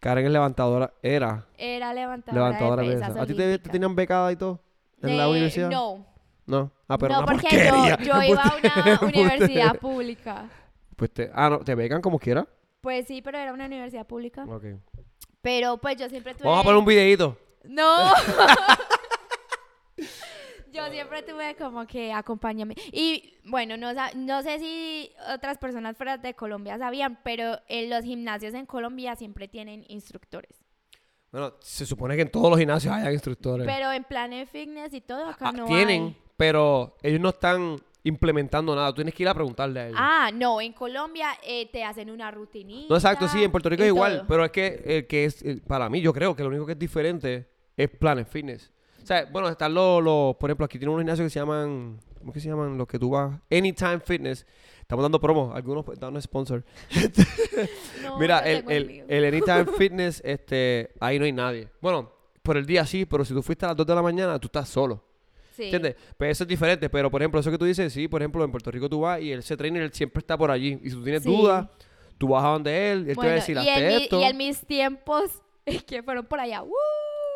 [0.01, 3.17] Karen es levantadora, era Era levantadora, levantadora de pesas.
[3.17, 4.61] ¿A ti te, te tenían becada y todo?
[5.03, 5.71] ¿En la Eh, universidad?
[5.71, 6.07] No,
[6.47, 6.71] No.
[6.89, 7.99] Ah, pero no una porque porquería.
[7.99, 10.49] yo, yo iba a una universidad pública.
[10.97, 12.47] Pues te, ah, no, ¿te becan como quiera?
[12.81, 14.45] Pues sí, pero era una universidad pública.
[14.49, 14.65] Ok.
[15.43, 16.45] Pero pues yo siempre tuve...
[16.49, 17.37] Vamos a poner un videito.
[17.65, 18.13] No.
[20.73, 22.75] Yo siempre tuve como que acompáñame.
[22.93, 28.05] Y bueno, no, no sé si otras personas fuera de Colombia sabían, pero en los
[28.05, 30.66] gimnasios en Colombia siempre tienen instructores.
[31.33, 33.67] Bueno, se supone que en todos los gimnasios hay instructores.
[33.67, 36.17] Pero en Planet Fitness y todo acá Ah, no tienen, hay.
[36.37, 38.89] pero ellos no están implementando nada.
[38.91, 39.99] Tú tienes que ir a preguntarle a ellos.
[40.01, 42.87] Ah, no, en Colombia eh, te hacen una rutinita.
[42.89, 44.19] no, exacto, sí, en Puerto Rico y es igual.
[44.19, 44.27] todo.
[44.29, 46.73] Pero es que el que es, el- para mí, yo creo que lo único que
[46.73, 48.73] es diferente es Planet Fitness.
[49.03, 51.99] O sea, bueno, están los, los- por ejemplo, aquí tienen un gimnasio que se llaman,
[52.27, 52.77] ¿cómo que se llaman?
[52.77, 54.45] Los que tú vas, Anytime Fitness.
[54.81, 56.65] Estamos dando promo, algunos pues, dan un sponsor.
[58.03, 61.69] No, Mira, el, el, el Anytime Fitness, este, ahí no hay nadie.
[61.81, 62.13] Bueno,
[62.43, 64.47] por el día sí, pero si tú fuiste a las 2 de la mañana, tú
[64.47, 65.03] estás solo.
[65.55, 65.65] Sí.
[65.65, 65.95] ¿Entiendes?
[66.19, 66.91] Pero eso es diferente.
[66.91, 69.21] Pero, por ejemplo, eso que tú dices, sí, por ejemplo, en Puerto Rico tú vas
[69.23, 70.81] y ese trainer él siempre está por allí.
[70.83, 71.29] Y si tú tienes Sí.
[71.35, 71.69] dudas,
[72.19, 74.37] tú vas a donde él, él te va a decir, y, en mi- y en
[74.37, 75.31] mis tiempos,
[75.87, 76.71] que fueron por allá, ¡uh!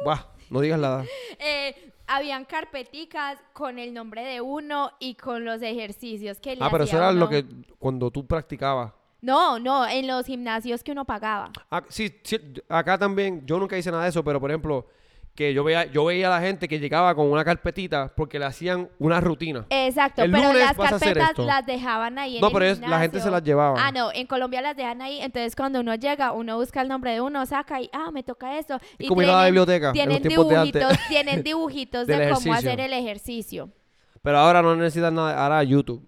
[0.05, 1.05] Buah, no digas nada.
[1.38, 1.74] Eh,
[2.12, 6.84] habían carpeticas con el nombre de uno y con los ejercicios que le Ah, pero
[6.84, 7.20] eso era uno.
[7.20, 7.44] lo que
[7.78, 8.92] cuando tú practicabas.
[9.22, 11.50] No, no, en los gimnasios que uno pagaba.
[11.70, 12.38] Ah, sí, sí,
[12.68, 14.86] acá también, yo nunca hice nada de eso, pero por ejemplo,
[15.35, 18.45] que yo veía, yo veía a la gente que llegaba con una carpetita porque le
[18.45, 19.64] hacían una rutina.
[19.70, 23.01] Exacto, El pero lunes las carpetas las dejaban ahí en No, el pero es- la
[23.01, 23.76] gente se las llevaba.
[23.78, 27.12] Ah, no, en Colombia las dejan ahí, entonces cuando uno llega, uno busca el nombre
[27.12, 28.74] de uno, saca y, ah, me toca esto.
[28.76, 32.53] Es y como ir a la biblioteca en Tienen dibujitos, tienen dibujitos de cómo ejercicio.
[32.55, 33.70] hacer el ejercicio.
[34.22, 36.07] Pero ahora no necesitas nada, ahora YouTube.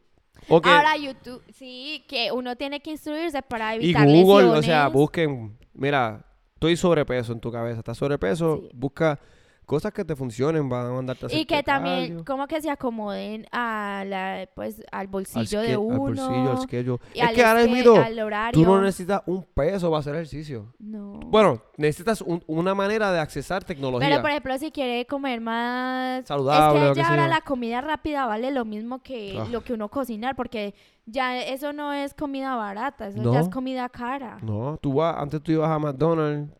[0.48, 0.66] Ok.
[0.66, 4.58] Ahora YouTube, sí, que uno tiene que instruirse para Y evitar Google, lesiones.
[4.58, 6.26] o sea, busquen, mira,
[6.62, 8.68] estoy sobrepeso en tu cabeza, estás sobrepeso, Sí.
[8.72, 9.18] busca
[9.66, 12.70] cosas que te funcionen, van a mandarte a hacer Y que también, como que se
[12.70, 15.98] acomoden a la, pues, al al bolsillo de al uno.
[15.98, 16.98] bolsillo, al schedule.
[17.14, 20.14] y Es al que ahora este- mismo al tú no necesitas un peso para hacer
[20.14, 20.72] ejercicio.
[20.78, 21.20] No.
[21.26, 24.08] Bueno, necesitas un- una manera de accesar tecnología.
[24.08, 26.26] Pero, por ejemplo, si quiere comer más...
[26.26, 29.46] Saludable Es que ya ahora la comida rápida vale lo mismo que Ah.
[29.50, 30.74] lo que uno cocinar, porque
[31.06, 33.32] ya eso no es comida barata, eso No.
[33.32, 34.38] ya es comida cara.
[34.42, 36.50] No, tú vas, antes tú ibas a McDonald's,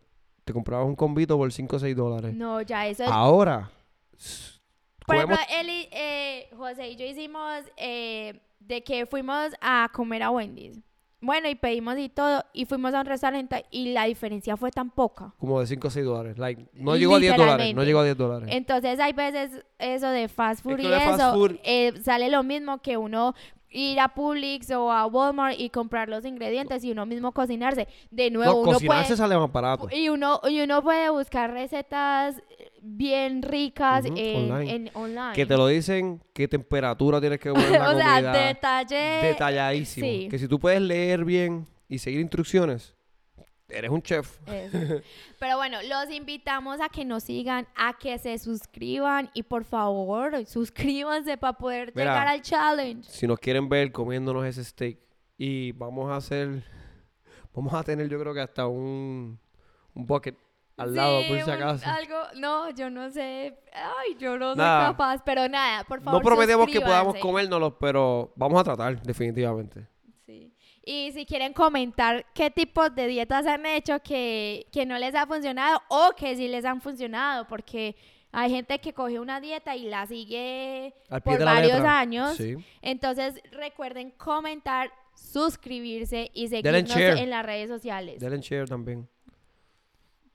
[0.44, 2.34] te comprabas un convito por 5 o 6 dólares.
[2.34, 3.10] No, ya eso es...
[3.10, 3.70] Ahora,
[5.06, 10.22] Por ejemplo, él y, eh, José y yo hicimos eh, de que fuimos a comer
[10.22, 10.78] a Wendy's.
[11.20, 14.90] Bueno, y pedimos y todo, y fuimos a un restaurante y la diferencia fue tan
[14.90, 15.32] poca.
[15.38, 16.38] como de 5 o 6 dólares.
[16.38, 18.48] Like, no llegó a 10 dólares, no llegó a 10 dólares.
[18.52, 22.82] Entonces hay veces eso de fast food que y eso food- eh, sale lo mismo
[22.82, 23.34] que uno
[23.72, 27.88] ir a Publix o a Walmart y comprar los ingredientes y uno mismo cocinarse.
[28.10, 29.16] De nuevo, no, uno cocinarse puede...
[29.16, 29.88] sale más barato.
[29.90, 32.42] Y uno, y uno puede buscar recetas
[32.80, 34.74] bien ricas Ujú, en, online.
[34.74, 35.32] en online.
[35.34, 39.26] Que te lo dicen, qué temperatura tienes que poner la o sea, detalle...
[39.28, 40.06] detalladísimo.
[40.06, 40.28] sí.
[40.30, 42.94] Que si tú puedes leer bien y seguir instrucciones,
[43.72, 44.38] eres un chef.
[44.46, 44.78] Eso.
[45.38, 50.44] Pero bueno, los invitamos a que nos sigan, a que se suscriban y por favor,
[50.46, 52.12] suscríbanse para poder Mira.
[52.12, 53.08] llegar al challenge.
[53.10, 54.98] Si nos quieren ver comiéndonos ese steak
[55.38, 56.62] y vamos a hacer,
[57.54, 59.38] vamos a tener yo creo que hasta un,
[59.94, 60.36] un bucket
[60.76, 61.86] al lado Sí, por si un- acaso.
[61.90, 63.58] algo, no, yo no sé.
[63.74, 64.86] Ay, yo no soy Nada.
[64.88, 66.20] capaz, pero nada, por favor.
[66.20, 69.86] No prometemos que podamos comérnoslos, pero vamos a tratar definitivamente.
[70.84, 75.26] Y si quieren comentar qué tipos de dietas han hecho que, que no les ha
[75.26, 77.94] funcionado o que sí les han funcionado, porque
[78.32, 82.00] hay gente que coge una dieta y la sigue por varios letra.
[82.00, 82.36] años.
[82.36, 82.56] Sí.
[82.80, 88.18] Entonces recuerden comentar, suscribirse y seguirnos en las redes sociales.
[88.18, 89.08] Denle share también.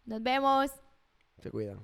[0.06, 0.72] Nos vemos.
[1.42, 1.84] Se cuidan.